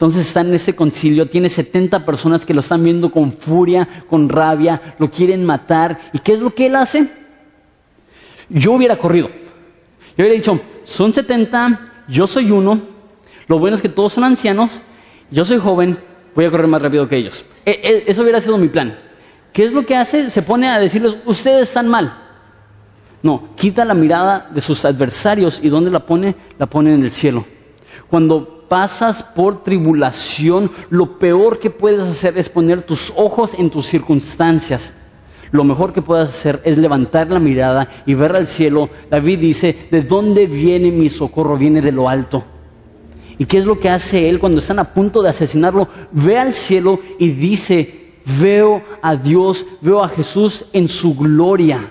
[0.00, 4.30] Entonces está en ese concilio, tiene 70 personas que lo están viendo con furia, con
[4.30, 6.00] rabia, lo quieren matar.
[6.14, 7.06] ¿Y qué es lo que él hace?
[8.48, 9.28] Yo hubiera corrido.
[9.28, 12.80] Yo hubiera dicho, son 70, yo soy uno,
[13.46, 14.80] lo bueno es que todos son ancianos,
[15.30, 15.98] yo soy joven,
[16.34, 17.44] voy a correr más rápido que ellos.
[17.66, 18.98] E, e, eso hubiera sido mi plan.
[19.52, 20.30] ¿Qué es lo que hace?
[20.30, 22.16] Se pone a decirles, ustedes están mal.
[23.22, 26.36] No, quita la mirada de sus adversarios y ¿dónde la pone?
[26.58, 27.44] La pone en el cielo.
[28.08, 33.86] Cuando pasas por tribulación, lo peor que puedes hacer es poner tus ojos en tus
[33.86, 34.94] circunstancias.
[35.50, 38.88] Lo mejor que puedes hacer es levantar la mirada y ver al cielo.
[39.10, 41.58] David dice, ¿de dónde viene mi socorro?
[41.58, 42.44] Viene de lo alto.
[43.38, 45.88] ¿Y qué es lo que hace él cuando están a punto de asesinarlo?
[46.12, 51.90] Ve al cielo y dice, veo a Dios, veo a Jesús en su gloria.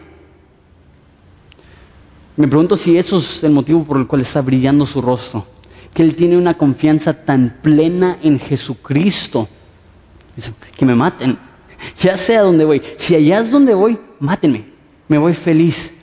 [2.37, 5.58] Me pregunto si eso es el motivo por el cual está brillando su rostro.
[5.93, 9.47] Que él tiene una confianza tan plena en Jesucristo.
[10.35, 11.37] Dice, que me maten.
[12.01, 12.81] Ya sé a dónde voy.
[12.97, 14.65] Si allá es donde voy, mátenme.
[15.07, 15.93] Me voy feliz.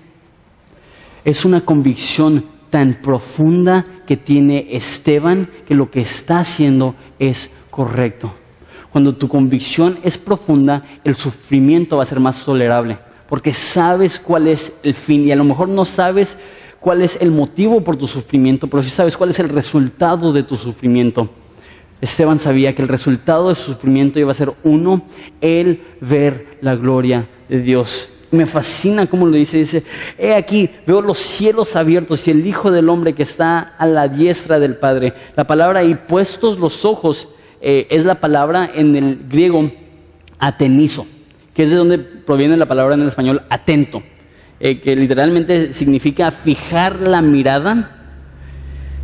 [1.22, 8.32] Es una convicción tan profunda que tiene Esteban que lo que está haciendo es correcto.
[8.90, 14.48] Cuando tu convicción es profunda, el sufrimiento va a ser más tolerable, porque sabes cuál
[14.48, 16.36] es el fin y a lo mejor no sabes
[16.86, 20.44] cuál es el motivo por tu sufrimiento, pero sí sabes cuál es el resultado de
[20.44, 21.28] tu sufrimiento.
[22.00, 25.02] Esteban sabía que el resultado de su sufrimiento iba a ser uno,
[25.40, 29.58] el ver la gloria de Dios me fascina cómo lo dice.
[29.58, 29.82] Dice,
[30.16, 34.06] he aquí, veo los cielos abiertos y el Hijo del Hombre que está a la
[34.06, 35.12] diestra del Padre.
[35.34, 37.28] La palabra ahí, puestos los ojos,
[37.60, 39.72] eh, es la palabra en el griego
[40.38, 41.04] atenizo,
[41.52, 44.04] que es de donde proviene la palabra en el español atento,
[44.58, 47.90] eh, que literalmente significa fijar la mirada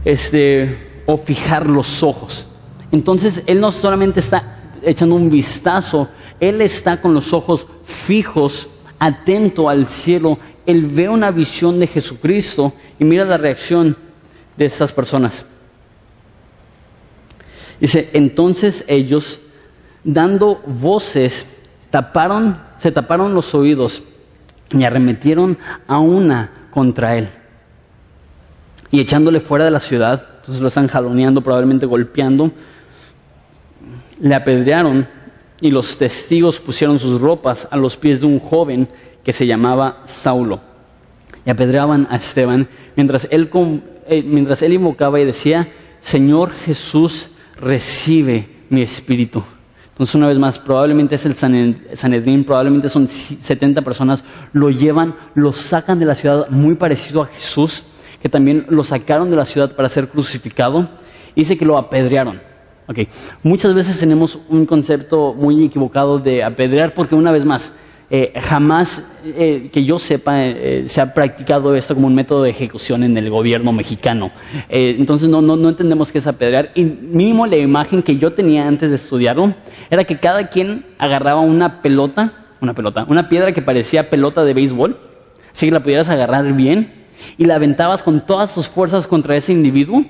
[0.05, 2.47] este, o fijar los ojos.
[2.91, 6.09] Entonces, él no solamente está echando un vistazo,
[6.41, 12.73] él está con los ojos fijos atento al cielo, él ve una visión de Jesucristo
[12.99, 13.97] y mira la reacción
[14.57, 15.45] de estas personas.
[17.81, 19.41] Dice, entonces ellos,
[20.05, 21.47] dando voces,
[21.91, 24.03] taparon, se taparon los oídos
[24.73, 27.29] y arremetieron a una contra él.
[28.91, 32.53] Y echándole fuera de la ciudad, entonces lo están jaloneando, probablemente golpeando,
[34.21, 35.07] le apedrearon
[35.61, 38.89] y los testigos pusieron sus ropas a los pies de un joven
[39.25, 40.61] que se llamaba Saulo.
[41.45, 43.51] Y apedreaban a Esteban mientras él,
[44.07, 45.69] eh, mientras él invocaba y decía,
[46.01, 47.29] Señor Jesús,
[47.61, 49.43] recibe mi espíritu.
[49.93, 55.53] Entonces, una vez más, probablemente es el Sanedrín, probablemente son 70 personas, lo llevan, lo
[55.53, 57.85] sacan de la ciudad muy parecido a Jesús,
[58.21, 60.89] que también lo sacaron de la ciudad para ser crucificado.
[61.37, 62.41] Dice que lo apedrearon.
[62.89, 63.07] Okay.
[63.43, 67.73] Muchas veces tenemos un concepto muy equivocado de apedrear porque una vez más,
[68.15, 72.51] eh, jamás eh, que yo sepa eh, se ha practicado esto como un método de
[72.51, 74.33] ejecución en el gobierno mexicano.
[74.69, 76.73] entonces no, no, no entendemos qué es apedrear.
[76.75, 79.55] Y mínimo la imagen que yo tenía antes de estudiarlo
[79.89, 84.53] era que cada quien agarraba una pelota, una pelota, una piedra que parecía pelota de
[84.53, 84.99] béisbol,
[85.51, 86.93] así que la pudieras agarrar bien
[87.39, 90.05] y la aventabas con todas tus fuerzas contra ese individuo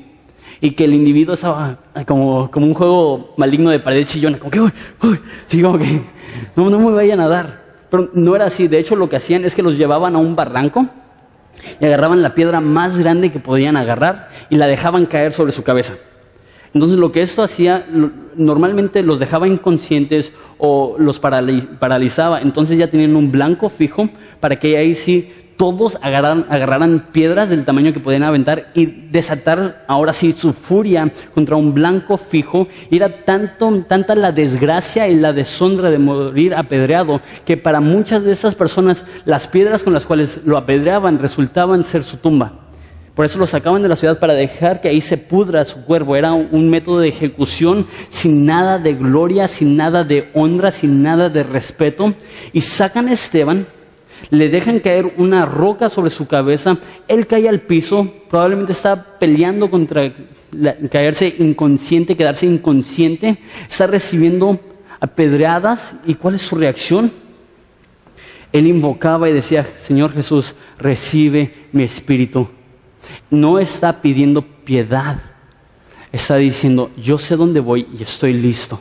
[0.61, 4.61] y que el individuo estaba como, como un juego maligno de pared chillona, como que,
[4.61, 6.03] uy, uy, sí, como que,
[6.57, 7.62] no, no me vayan a dar.
[7.93, 10.34] Pero no era así, de hecho lo que hacían es que los llevaban a un
[10.34, 10.86] barranco
[11.78, 15.62] y agarraban la piedra más grande que podían agarrar y la dejaban caer sobre su
[15.62, 15.93] cabeza.
[16.72, 17.86] Entonces lo que esto hacía,
[18.34, 24.09] normalmente los dejaba inconscientes o los paralizaba, entonces ya tenían un blanco fijo
[24.40, 25.30] para que ahí sí
[25.63, 31.55] todos agarraran, piedras del tamaño que podían aventar y desatar ahora sí su furia contra
[31.55, 32.67] un blanco fijo.
[32.91, 38.33] Era tanto, tanta la desgracia y la deshonra de morir apedreado que para muchas de
[38.33, 42.55] esas personas las piedras con las cuales lo apedreaban resultaban ser su tumba.
[43.15, 46.17] Por eso lo sacaban de la ciudad para dejar que ahí se pudra su cuerpo.
[46.17, 51.29] Era un método de ejecución sin nada de gloria, sin nada de honra, sin nada
[51.29, 52.15] de respeto.
[52.53, 53.65] Y sacan a Esteban
[54.31, 59.70] le dejan caer una roca sobre su cabeza, él cae al piso, probablemente está peleando
[59.70, 60.12] contra
[60.91, 64.61] caerse inconsciente, quedarse inconsciente, está recibiendo
[65.01, 67.11] apedreadas y ¿cuál es su reacción?
[68.53, 72.49] Él invocaba y decía, Señor Jesús, recibe mi espíritu.
[73.31, 75.18] No está pidiendo piedad,
[76.12, 78.79] está diciendo, yo sé dónde voy y estoy listo.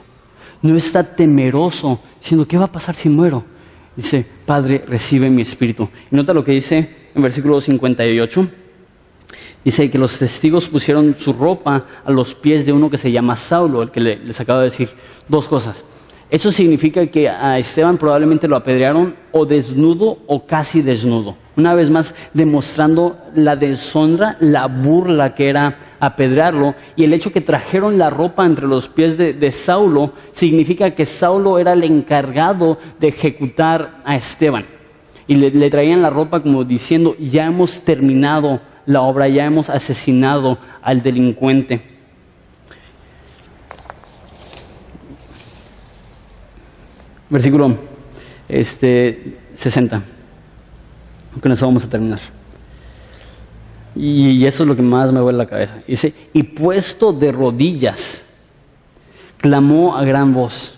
[0.62, 3.44] No está temeroso, diciendo, ¿qué va a pasar si muero?
[3.96, 5.90] Dice, Padre, recibe mi espíritu.
[6.12, 8.48] Y nota lo que dice en versículo 58.
[9.64, 13.36] Dice que los testigos pusieron su ropa a los pies de uno que se llama
[13.36, 14.90] Saulo, el que les acabo de decir
[15.28, 15.84] dos cosas.
[16.32, 21.36] Eso significa que a Esteban probablemente lo apedrearon o desnudo o casi desnudo.
[21.58, 27.42] Una vez más demostrando la deshonra, la burla que era apedrearlo y el hecho que
[27.42, 33.10] trajeron la ropa entre los pies de, Saulo significa que Saulo era el encargado de
[33.10, 34.66] ejecutar a Esteban.
[35.28, 39.70] Y le, le traían la ropa como diciendo, ya hemos terminado la obra, ya hemos
[39.70, 41.82] asesinado al delincuente.
[47.30, 47.76] Versículo
[48.50, 50.02] este, 60.
[51.40, 52.20] Con eso vamos a terminar.
[53.96, 55.78] Y eso es lo que más me vuelve la cabeza.
[55.88, 58.24] Dice, y puesto de rodillas,
[59.38, 60.78] clamó a gran voz,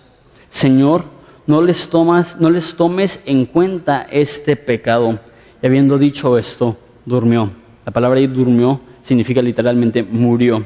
[0.50, 1.06] Señor,
[1.46, 5.20] no les, tomas, no les tomes en cuenta este pecado.
[5.62, 7.52] Y habiendo dicho esto, durmió.
[7.86, 10.66] La palabra ahí durmió significa literalmente murió.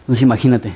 [0.00, 0.74] Entonces imagínate,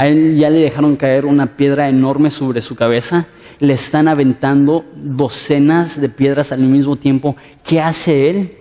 [0.00, 3.26] a él ya le dejaron caer una piedra enorme sobre su cabeza,
[3.58, 7.36] le están aventando docenas de piedras al mismo tiempo.
[7.62, 8.56] ¿Qué hace él?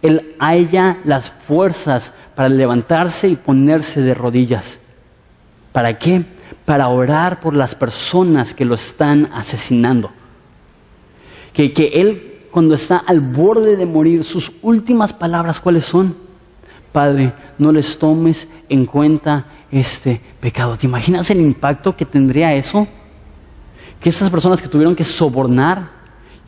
[0.00, 4.78] Él halla las fuerzas para levantarse y ponerse de rodillas.
[5.70, 6.22] ¿Para qué?
[6.64, 10.10] Para orar por las personas que lo están asesinando.
[11.52, 16.16] Que, que él, cuando está al borde de morir, sus últimas palabras, ¿cuáles son?
[16.90, 20.76] Padre, no les tomes en cuenta este pecado.
[20.76, 22.86] ¿Te imaginas el impacto que tendría eso?
[24.00, 26.00] Que esas personas que tuvieron que sobornar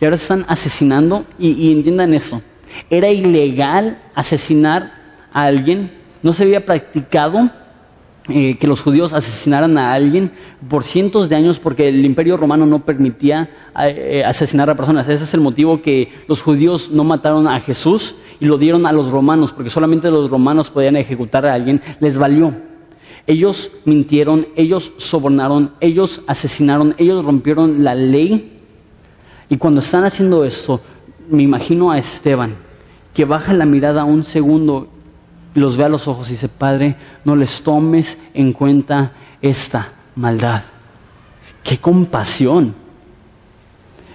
[0.03, 2.43] y ahora están asesinando, y, entiendan esto,
[2.91, 4.95] era ilegal asesinar
[5.33, 5.93] a alguien,
[6.25, 7.53] no se había practicado
[8.29, 10.33] eh, que los judíos asesinaran a alguien
[10.69, 13.49] por cientos de años porque el imperio romano no permitía
[13.81, 15.09] eh, asesinar a personas.
[15.09, 18.93] Ese es el motivo que los judíos no mataron a Jesús y lo dieron a
[18.93, 22.72] los romanos, porque solamente los romanos podían ejecutar a alguien, les valió.
[23.27, 28.61] Ellos mintieron, ellos sobornaron, ellos asesinaron, ellos rompieron la ley.
[29.49, 30.81] Y cuando están haciendo esto,
[31.29, 32.57] me imagino a Esteban,
[33.15, 34.89] que baja la mirada un segundo,
[35.55, 40.63] los ve a los ojos y dice, Padre, no les tomes en cuenta esta maldad.
[41.63, 42.75] ¡Qué compasión!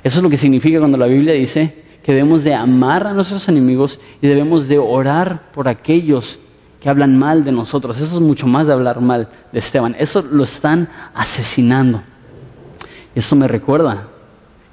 [0.04, 3.48] Eso es lo que significa cuando la Biblia dice que debemos de amar a nuestros
[3.50, 6.40] enemigos y debemos de orar por aquellos
[6.90, 7.98] hablan mal de nosotros.
[7.98, 9.96] Eso es mucho más de hablar mal de Esteban.
[10.00, 12.02] Eso lo están asesinando.
[13.16, 14.08] Esto me recuerda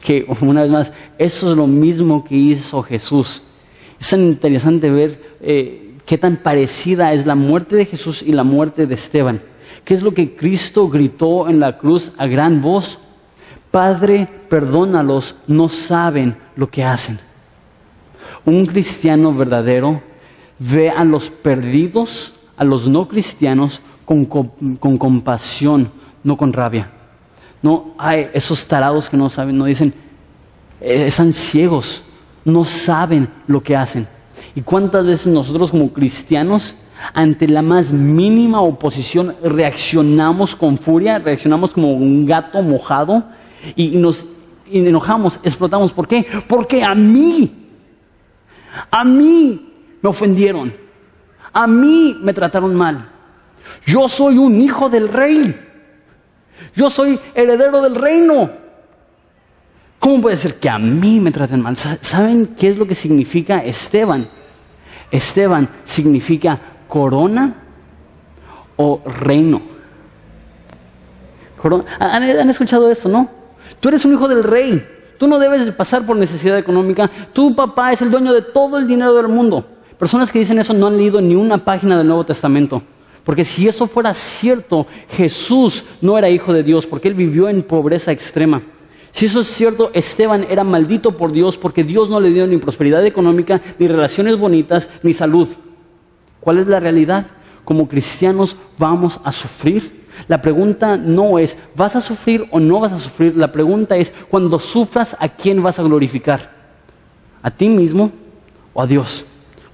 [0.02, 3.42] que, una vez más, eso es lo mismo que hizo Jesús.
[3.98, 8.44] Es tan interesante ver eh, qué tan parecida es la muerte de Jesús y la
[8.44, 9.40] muerte de Esteban.
[9.84, 12.98] ¿Qué es lo que Cristo gritó en la cruz a gran voz?
[13.70, 17.18] Padre, perdónalos, no saben lo que hacen.
[18.44, 20.02] Un cristiano verdadero
[20.58, 24.26] ve a los perdidos, a los no cristianos, con,
[24.98, 25.90] compasión,
[26.22, 26.90] no con rabia.
[27.62, 29.94] No, hay esos tarados que no saben, no dicen,
[30.80, 32.02] eh, están ciegos,
[32.44, 34.06] no saben lo que hacen.
[34.54, 36.76] ¿Y cuántas veces nosotros como cristianos,
[37.12, 43.24] ante la más mínima oposición, reaccionamos con furia, reaccionamos como un gato mojado
[43.74, 44.26] y, nos
[44.70, 45.92] enojamos, explotamos?
[45.92, 46.26] ¿Por qué?
[46.46, 47.50] Porque a mí,
[48.90, 49.73] a mí
[50.04, 50.70] me ofendieron.
[51.50, 53.08] A mí me trataron mal.
[53.86, 55.58] Yo soy un hijo del rey.
[56.76, 58.50] Yo soy heredero del reino.
[59.98, 61.74] ¿Cómo puede ser que a mí me traten mal?
[61.78, 64.28] ¿Saben qué es lo que significa Esteban?
[65.10, 67.54] Esteban significa corona
[68.76, 69.62] o reino.
[71.98, 73.30] ¿Han, escuchado esto, no?
[73.80, 74.86] Tú eres un hijo del rey.
[75.18, 77.10] Tú no debes pasar por necesidad económica.
[77.32, 79.70] Tu papá es el dueño de todo el dinero del mundo.
[79.98, 82.82] Personas que dicen eso no han leído ni una página del Nuevo Testamento.
[83.24, 87.62] Porque si eso fuera cierto, Jesús no era hijo de Dios, porque él vivió en
[87.62, 88.62] pobreza extrema.
[89.12, 92.56] Si eso es cierto, Esteban era maldito por Dios porque Dios no le dio ni
[92.56, 95.48] prosperidad económica, ni relaciones bonitas, ni salud.
[96.40, 97.26] ¿Cuál es la realidad?
[97.64, 100.04] Como cristianos vamos a sufrir.
[100.26, 103.36] La pregunta no es, ¿vas a sufrir o no vas a sufrir?
[103.36, 106.52] La pregunta es, cuando sufras, ¿a quién vas a glorificar?
[107.40, 108.10] ¿A ti mismo
[108.72, 109.24] o a Dios?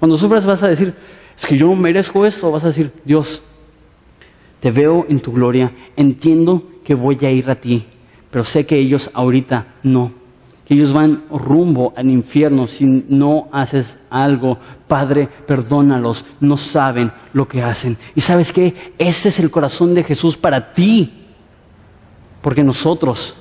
[0.00, 0.94] Cuando sufras vas a decir,
[1.36, 3.42] es que yo no merezco esto, vas a decir, Dios,
[4.58, 7.84] te veo en tu gloria, entiendo que voy a ir a ti,
[8.30, 10.10] pero sé que ellos ahorita no,
[10.66, 14.56] que ellos van rumbo al infierno si no haces algo.
[14.88, 17.96] Padre, perdónalos, no saben lo que hacen.
[18.14, 21.12] Y sabes qué, ese es el corazón de Jesús para ti,
[22.40, 23.36] porque nosotros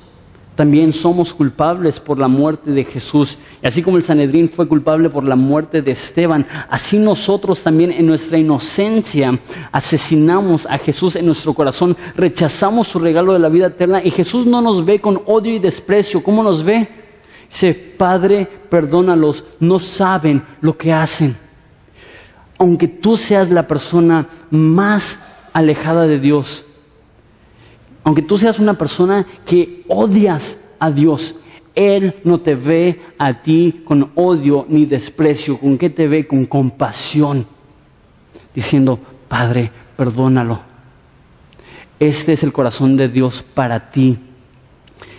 [0.59, 3.37] también somos culpables por la muerte de Jesús.
[3.63, 7.93] Y así como el Sanedrín fue culpable por la muerte de Esteban, así nosotros también
[7.93, 9.39] en nuestra inocencia
[9.71, 14.45] asesinamos a Jesús en nuestro corazón, rechazamos su regalo de la vida eterna y Jesús
[14.45, 16.21] no nos ve con odio y desprecio.
[16.21, 16.89] ¿Cómo nos ve?
[17.49, 21.37] Dice, Padre, perdónalos, no saben lo que hacen.
[22.57, 25.21] Aunque tú seas la persona más
[25.53, 26.65] alejada de Dios,
[28.03, 31.35] aunque tú seas una persona que odias a Dios,
[31.75, 36.45] Él no te ve a ti con odio ni desprecio, con qué te ve con
[36.45, 37.45] compasión,
[38.53, 40.59] diciendo, Padre, perdónalo.
[41.99, 44.17] Este es el corazón de Dios para ti.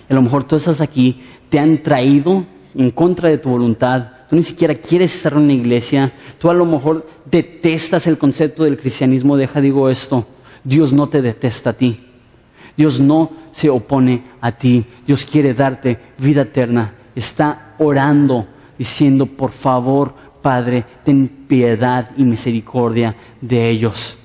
[0.09, 4.37] a lo mejor tú estás aquí, te han traído en contra de tu voluntad, tú
[4.37, 8.79] ni siquiera quieres estar en una iglesia, tú a lo mejor detestas el concepto del
[8.79, 10.27] cristianismo, deja digo esto,
[10.65, 12.10] Dios no te detesta a ti.
[12.81, 14.83] Dios no se opone a ti.
[15.07, 16.95] Dios quiere darte vida eterna.
[17.15, 24.17] Está orando, diciendo, por favor, Padre, ten piedad y misericordia de ellos.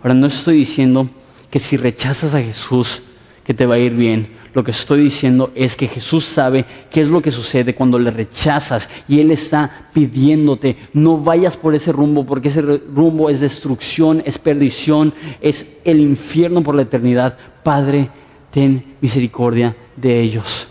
[0.00, 1.06] Ahora, no estoy diciendo
[1.50, 3.02] que si rechazas a Jesús,
[3.44, 4.36] que te va a ir bien.
[4.54, 8.10] Lo que estoy diciendo es que Jesús sabe qué es lo que sucede cuando le
[8.10, 14.22] rechazas y Él está pidiéndote, no vayas por ese rumbo porque ese rumbo es destrucción,
[14.26, 17.38] es perdición, es el infierno por la eternidad.
[17.62, 18.10] Padre,
[18.50, 20.68] ten misericordia de ellos.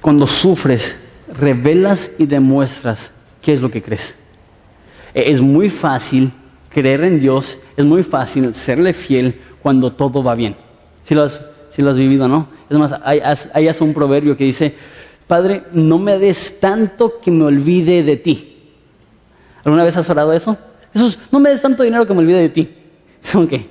[0.00, 0.96] Cuando sufres,
[1.32, 4.17] revelas y demuestras qué es lo que crees.
[5.26, 6.32] Es muy fácil
[6.68, 10.54] creer en Dios, es muy fácil serle fiel cuando todo va bien.
[11.02, 12.48] Si lo has, si lo has vivido, ¿no?
[12.68, 14.74] Es más, hay, hay un proverbio que dice,
[15.26, 18.56] Padre, no me des tanto que me olvide de ti.
[19.64, 20.56] ¿Alguna vez has orado eso?
[20.92, 22.68] Jesús, no me des tanto dinero que me olvide de ti.
[23.20, 23.66] ¿Son qué?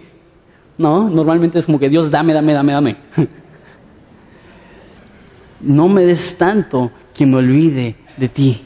[0.78, 2.98] No, normalmente es como que Dios dame, dame, dame, dame.
[5.62, 8.62] no me des tanto que me olvide de ti.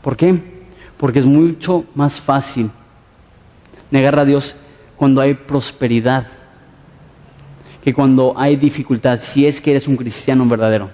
[0.00, 0.49] ¿Por qué?
[1.00, 2.70] Porque es mucho más fácil
[3.90, 4.54] negar a Dios
[4.96, 6.26] cuando hay prosperidad
[7.82, 10.90] que cuando hay dificultad, si es que eres un cristiano verdadero.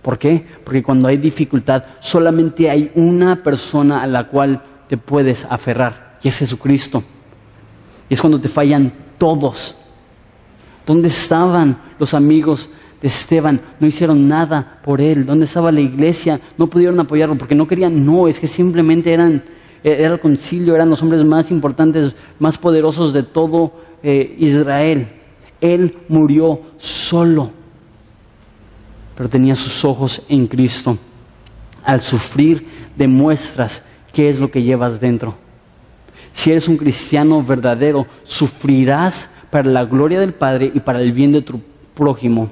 [0.00, 0.44] ¿Por qué?
[0.64, 6.28] Porque cuando hay dificultad solamente hay una persona a la cual te puedes aferrar, y
[6.28, 7.04] es Jesucristo.
[8.08, 9.76] Y es cuando te fallan todos.
[10.86, 12.68] ¿Dónde estaban los amigos
[13.02, 13.60] de Esteban?
[13.80, 15.26] No hicieron nada por él.
[15.26, 16.40] ¿Dónde estaba la iglesia?
[16.56, 18.06] No pudieron apoyarlo porque no querían.
[18.06, 19.42] No, es que simplemente eran,
[19.82, 23.72] era el concilio, eran los hombres más importantes, más poderosos de todo
[24.02, 25.08] eh, Israel.
[25.60, 27.50] Él murió solo,
[29.16, 30.96] pero tenía sus ojos en Cristo.
[31.84, 33.82] Al sufrir demuestras
[34.12, 35.36] qué es lo que llevas dentro.
[36.32, 41.32] Si eres un cristiano verdadero, sufrirás para la gloria del Padre y para el bien
[41.32, 41.60] de tu
[41.94, 42.50] prójimo.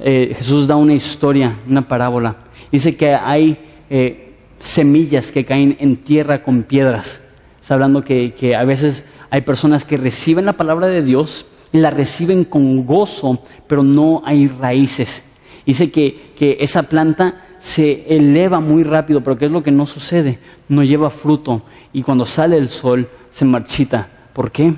[0.00, 2.36] Eh, Jesús da una historia, una parábola.
[2.70, 3.58] Dice que hay
[3.90, 7.20] eh, semillas que caen en tierra con piedras.
[7.60, 11.78] Está hablando que, que a veces hay personas que reciben la palabra de Dios y
[11.78, 15.24] la reciben con gozo, pero no hay raíces.
[15.64, 19.86] Dice que, que esa planta se eleva muy rápido, pero ¿qué es lo que no
[19.86, 20.38] sucede?
[20.68, 21.62] No lleva fruto
[21.94, 24.06] y cuando sale el sol se marchita.
[24.34, 24.74] ¿Por qué?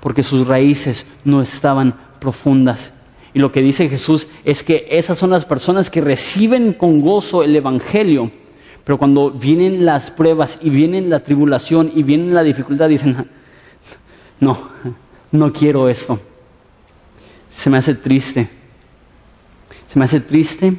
[0.00, 2.93] Porque sus raíces no estaban profundas.
[3.34, 7.42] Y lo que dice Jesús es que esas son las personas que reciben con gozo
[7.42, 8.30] el Evangelio,
[8.84, 13.28] pero cuando vienen las pruebas y vienen la tribulación y vienen la dificultad, dicen,
[14.40, 14.56] no,
[15.32, 16.20] no quiero esto.
[17.50, 18.48] Se me hace triste.
[19.88, 20.72] Se me hace triste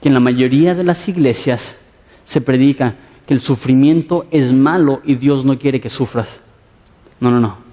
[0.00, 1.78] que en la mayoría de las iglesias
[2.24, 2.94] se predica
[3.26, 6.40] que el sufrimiento es malo y Dios no quiere que sufras.
[7.20, 7.65] No, no, no.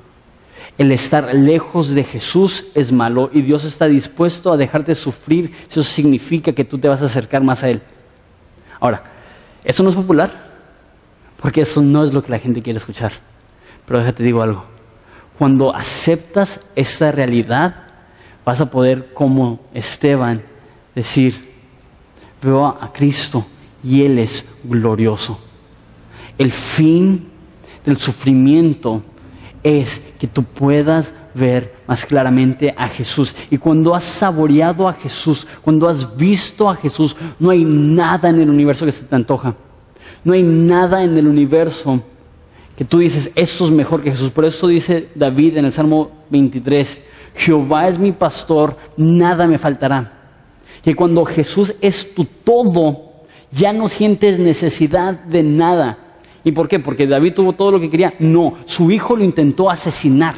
[0.78, 5.80] El estar lejos de Jesús es malo y Dios está dispuesto a dejarte sufrir si
[5.80, 7.82] eso significa que tú te vas a acercar más a Él.
[8.80, 9.04] Ahora,
[9.64, 10.32] eso no es popular,
[11.40, 13.12] porque eso no es lo que la gente quiere escuchar.
[13.86, 14.66] Pero déjate digo algo.
[15.38, 17.76] Cuando aceptas esta realidad,
[18.44, 20.42] vas a poder, como Esteban,
[20.96, 21.54] decir,
[22.42, 23.46] veo a Cristo
[23.84, 25.40] y Él es glorioso.
[26.38, 27.30] El fin
[27.86, 29.04] del sufrimiento
[29.64, 33.36] es que tú puedas ver más claramente a Jesús.
[33.50, 38.42] Y cuando has saboreado a Jesús, cuando has visto a Jesús, no hay nada en
[38.42, 39.56] el universo que se te antoja.
[40.24, 42.02] No hay nada en el universo
[42.76, 44.32] que tú dices, esto es mejor que Jesús.
[44.32, 47.02] Por eso dice David en el Salmo 23,
[47.36, 50.12] Jehová es mi pastor, nada me faltará.
[50.84, 53.14] Que cuando Jesús es tu todo,
[53.52, 55.98] ya no sientes necesidad de nada.
[56.44, 56.80] ¿Y por qué?
[56.80, 58.14] Porque David tuvo todo lo que quería.
[58.20, 60.36] No, su hijo lo intentó asesinar.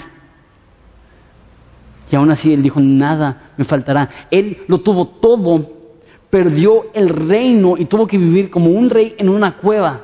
[2.12, 4.10] Y aún así él dijo, nada me faltará.
[4.30, 5.68] Él lo tuvo todo,
[6.30, 10.01] perdió el reino y tuvo que vivir como un rey en una cueva.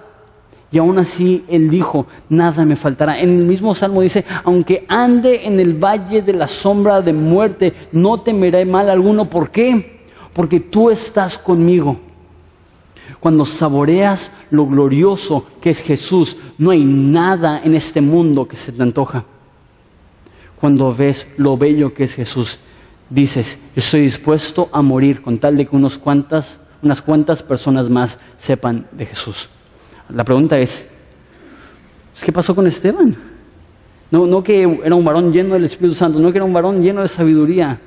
[0.71, 3.19] Y aún así él dijo, nada me faltará.
[3.19, 7.73] En el mismo salmo dice, aunque ande en el valle de la sombra de muerte,
[7.91, 9.29] no temeré mal alguno.
[9.29, 10.01] ¿Por qué?
[10.33, 11.99] Porque tú estás conmigo.
[13.19, 18.71] Cuando saboreas lo glorioso que es Jesús, no hay nada en este mundo que se
[18.71, 19.25] te antoja.
[20.59, 22.59] Cuando ves lo bello que es Jesús,
[23.09, 28.17] dices, estoy dispuesto a morir con tal de que unas cuantas, unas cuantas personas más
[28.37, 29.49] sepan de Jesús.
[30.09, 30.87] La pregunta es,
[32.23, 33.15] ¿qué pasó con Esteban?
[34.09, 36.81] No, no que era un varón lleno del Espíritu Santo, no que era un varón
[36.81, 37.79] lleno de sabiduría.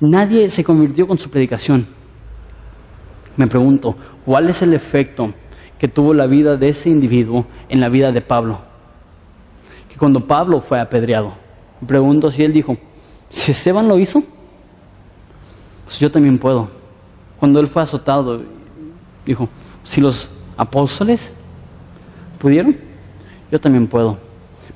[0.00, 1.97] Nadie se convirtió con su predicación
[3.38, 5.32] me pregunto, ¿cuál es el efecto
[5.78, 8.58] que tuvo la vida de ese individuo en la vida de Pablo?
[9.88, 11.32] Que cuando Pablo fue apedreado,
[11.80, 12.76] me pregunto si él dijo,
[13.30, 14.24] si Esteban lo hizo,
[15.84, 16.68] pues yo también puedo.
[17.38, 18.42] Cuando él fue azotado,
[19.24, 19.48] dijo,
[19.84, 21.32] si los apóstoles
[22.40, 22.76] pudieron,
[23.52, 24.18] yo también puedo.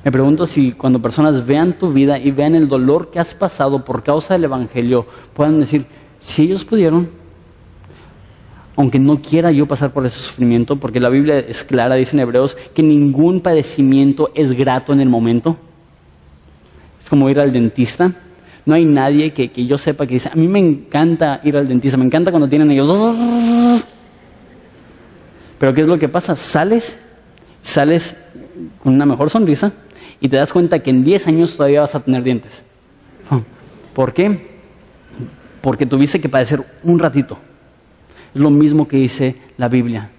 [0.04, 3.84] Me pregunto si cuando personas vean tu vida y vean el dolor que has pasado
[3.84, 5.04] por causa del Evangelio,
[5.34, 5.84] puedan decir,
[6.20, 7.21] si ellos pudieron,
[8.76, 12.20] aunque no quiera yo pasar por ese sufrimiento, porque la Biblia es clara, dice en
[12.20, 15.56] Hebreos, que ningún padecimiento es grato en el momento.
[17.00, 18.10] Es como ir al dentista.
[18.64, 21.96] No hay nadie que, yo sepa que dice, a mí me encanta ir al dentista,
[21.96, 23.14] me encanta cuando tienen ellos.
[25.58, 26.34] Pero ¿qué es lo que pasa?
[26.34, 26.98] Sales,
[27.62, 28.16] sales
[28.82, 29.72] con una mejor sonrisa
[30.20, 32.64] y te das cuenta que en 10 años todavía vas a tener dientes.
[33.92, 34.50] ¿Por qué?
[35.60, 37.36] Porque tuviste que padecer un ratito.
[38.34, 40.10] Es lo mismo que dice la Biblia.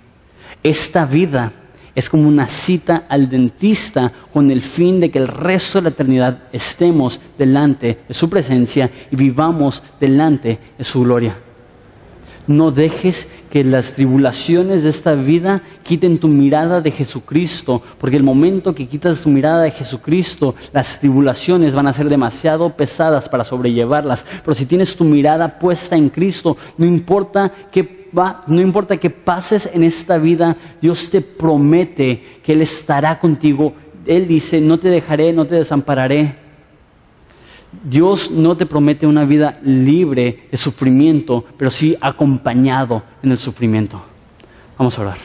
[0.62, 1.52] Esta vida
[1.96, 5.90] es como una cita al dentista con el fin de que el resto de la
[5.90, 11.36] eternidad estemos delante de su presencia y vivamos delante de su gloria.
[12.46, 18.24] No dejes que las tribulaciones de esta vida quiten tu mirada de Jesucristo, porque el
[18.24, 23.46] momento que quitas tu mirada de Jesucristo, las tribulaciones van a ser demasiado pesadas para
[23.46, 24.26] sobrellevarlas.
[24.44, 28.03] Pero si tienes tu mirada puesta en Cristo, no importa qué
[28.48, 33.74] no importa qué pases en esta vida, Dios te promete que Él estará contigo.
[34.06, 36.36] Él dice, no te dejaré, no te desampararé.
[37.84, 44.00] Dios no te promete una vida libre de sufrimiento, pero sí acompañado en el sufrimiento.
[44.78, 45.18] Vamos a orar.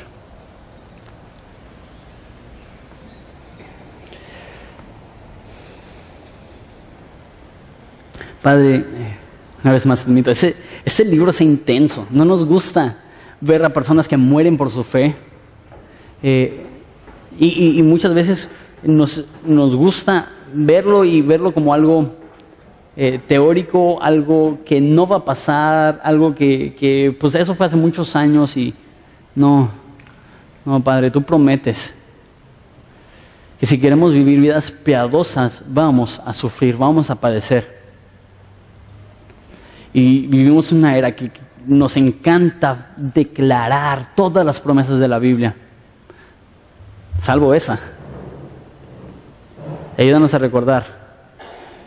[8.43, 9.18] Padre,
[9.63, 10.55] una vez más, permito, ese,
[10.85, 12.07] este libro es intenso.
[12.11, 12.99] No nos gusta
[13.41, 15.15] ver a personas que mueren por su fe.
[16.23, 16.65] Eh,
[17.39, 18.49] y, muchas veces
[18.83, 19.25] nos,
[19.77, 22.11] gusta verlo y verlo como algo
[22.97, 27.77] eh, teórico, algo que no va a pasar, algo que, que, pues eso fue hace
[27.77, 28.75] muchos años y
[29.37, 29.69] no,
[30.65, 31.95] no, Padre, tú prometes
[33.61, 37.78] que si queremos vivir vidas piadosas, vamos a sufrir, vamos a padecer.
[39.93, 41.31] Y vivimos una era que
[41.67, 45.55] nos encanta declarar todas las promesas de la Biblia,
[47.21, 47.79] salvo esa.
[49.97, 50.85] Ayúdanos a recordar,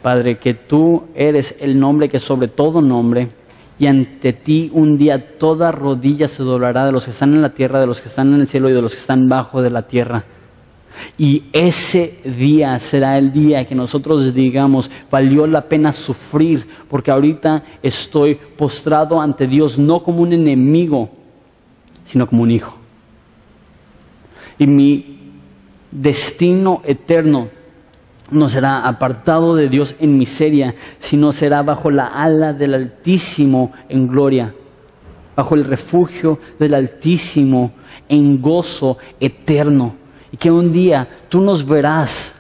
[0.02, 3.30] Padre, que tú eres el nombre que sobre todo nombre,
[3.80, 7.50] y ante ti un día toda rodilla se doblará de los que están en la
[7.50, 9.72] tierra, de los que están en el cielo y de los que están bajo de
[9.72, 10.24] la tierra.
[11.18, 17.64] Y ese día será el día que nosotros digamos, valió la pena sufrir, porque ahorita
[17.82, 21.10] estoy postrado ante Dios no como un enemigo,
[22.06, 22.78] sino como un hijo.
[24.58, 25.18] Y mi
[25.92, 27.50] destino eterno
[28.32, 34.08] no será apartado de Dios en miseria, sino será bajo la ala del Altísimo en
[34.08, 34.54] gloria,
[35.36, 37.74] bajo el refugio del Altísimo
[38.08, 40.01] en gozo eterno.
[40.32, 42.34] Y que un día tú nos verás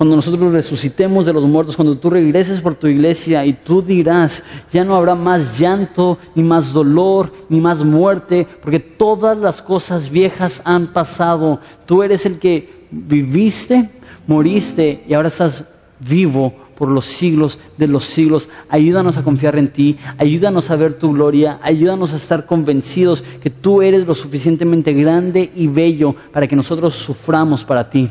[0.00, 4.42] cuando nosotros resucitemos de los muertos, cuando tú regreses por tu iglesia y tú dirás,
[4.72, 10.08] ya no habrá más llanto, ni más dolor, ni más muerte, porque todas las cosas
[10.08, 11.60] viejas han pasado.
[11.84, 13.90] Tú eres el que viviste,
[14.26, 15.66] moriste y ahora estás
[15.98, 18.48] vivo por los siglos de los siglos.
[18.70, 23.50] Ayúdanos a confiar en ti, ayúdanos a ver tu gloria, ayúdanos a estar convencidos que
[23.50, 28.08] tú eres lo suficientemente grande y bello para que nosotros suframos para ti.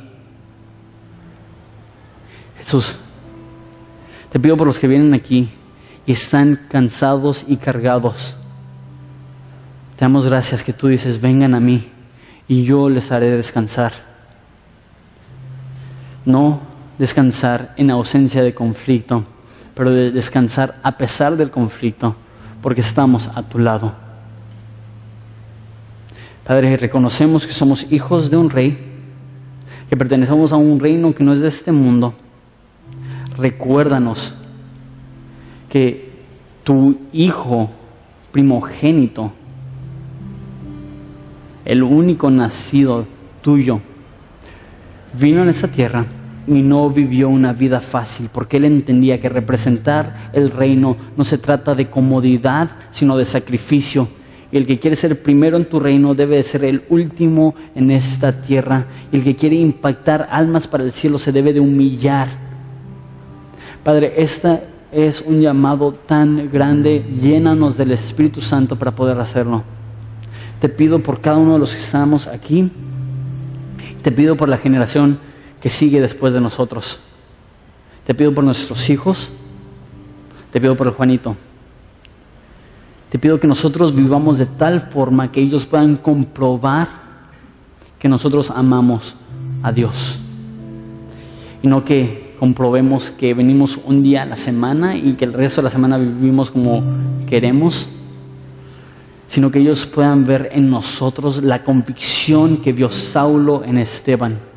[2.60, 3.00] Jesús,
[4.32, 5.50] te pido por los que vienen aquí
[6.06, 8.36] y están cansados y cargados.
[9.96, 11.88] Te damos gracias que tú dices, vengan a mí
[12.48, 13.94] y yo les haré descansar.
[16.24, 16.69] No
[17.00, 19.24] descansar en ausencia de conflicto,
[19.74, 22.16] pero de descansar a pesar del conflicto,
[22.62, 23.94] porque estamos a tu lado.
[26.46, 28.78] Padre, reconocemos que somos hijos de un rey,
[29.90, 32.14] que pertenecemos a un reino que no es de este mundo
[33.40, 34.34] recuérdanos
[35.70, 36.10] que
[36.64, 37.70] tu Hijo
[38.32, 39.32] primogénito,
[41.66, 43.06] el único nacido
[43.42, 43.80] tuyo,
[45.14, 46.06] vino en esta tierra
[46.50, 51.38] y no vivió una vida fácil, porque él entendía que representar el reino no se
[51.38, 54.10] trata de comodidad, sino de sacrificio.
[54.52, 58.42] Y el que quiere ser primero en tu reino debe ser el último en esta
[58.42, 58.86] tierra.
[59.12, 62.50] Y el que quiere impactar almas para el cielo se debe de humillar
[63.84, 64.60] Padre, este
[64.92, 69.64] es un llamado tan grande, llénanos del Espíritu Santo para poder hacerlo.
[70.60, 72.70] Te pido por cada uno de los que estamos aquí,
[74.02, 75.18] te pido por la generación
[75.62, 77.00] que sigue después de nosotros,
[78.06, 79.30] te pido por nuestros hijos,
[80.52, 81.36] te pido por el Juanito.
[83.10, 86.88] Te pido que nosotros vivamos de tal forma que ellos puedan comprobar
[87.98, 89.16] que nosotros amamos
[89.64, 90.20] a Dios.
[91.62, 95.62] Y no que comprobemos que venimos un día a la semana y que el resto
[95.62, 96.82] de la semana vivimos como
[97.28, 97.90] queremos,
[99.28, 104.49] sino que ellos puedan ver en nosotros la convicción que vio Saulo en Esteban.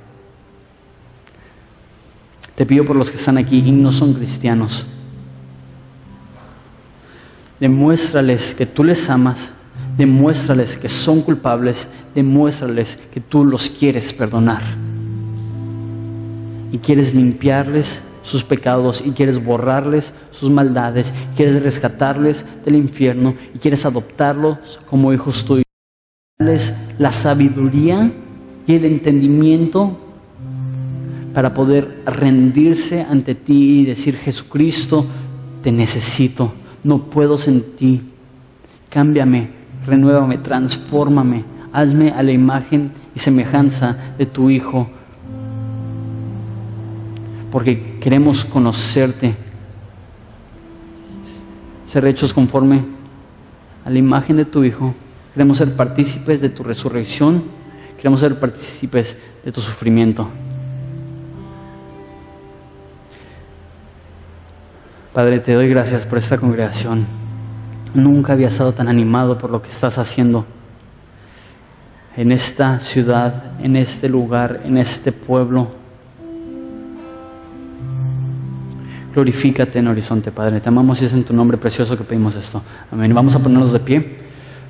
[2.55, 4.86] Te pido por los que están aquí y no son cristianos.
[7.59, 9.50] Demuéstrales que tú les amas,
[9.96, 14.62] demuéstrales que son culpables, demuéstrales que tú los quieres perdonar
[16.72, 23.59] y quieres limpiarles sus pecados y quieres borrarles sus maldades, quieres rescatarles del infierno y
[23.59, 25.64] quieres adoptarlos como hijos tuyos.
[26.98, 28.11] La sabiduría
[28.66, 29.98] y el entendimiento
[31.34, 35.06] para poder rendirse ante ti y decir, Jesucristo,
[35.62, 36.52] te necesito,
[36.84, 38.00] no puedo sin ti.
[38.90, 39.48] Cámbiame,
[39.86, 44.88] renuévame, transfórmame, hazme a la imagen y semejanza de tu Hijo
[47.52, 49.34] porque queremos conocerte,
[51.86, 52.82] ser hechos conforme
[53.84, 54.94] a la imagen de tu Hijo,
[55.34, 57.44] queremos ser partícipes de tu resurrección,
[57.98, 60.28] queremos ser partícipes de tu sufrimiento.
[65.12, 67.04] Padre, te doy gracias por esta congregación.
[67.92, 70.46] Nunca había estado tan animado por lo que estás haciendo
[72.16, 75.68] en esta ciudad, en este lugar, en este pueblo.
[79.12, 80.60] Glorifícate en Horizonte, Padre.
[80.60, 82.62] Te amamos y es en tu nombre precioso que pedimos esto.
[82.90, 83.12] Amén.
[83.12, 84.16] Vamos a ponernos de pie.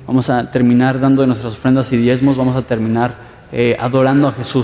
[0.05, 2.35] Vamos a terminar dando nuestras ofrendas y diezmos.
[2.35, 3.15] Vamos a terminar
[3.49, 4.61] eh, adorando a Jesús.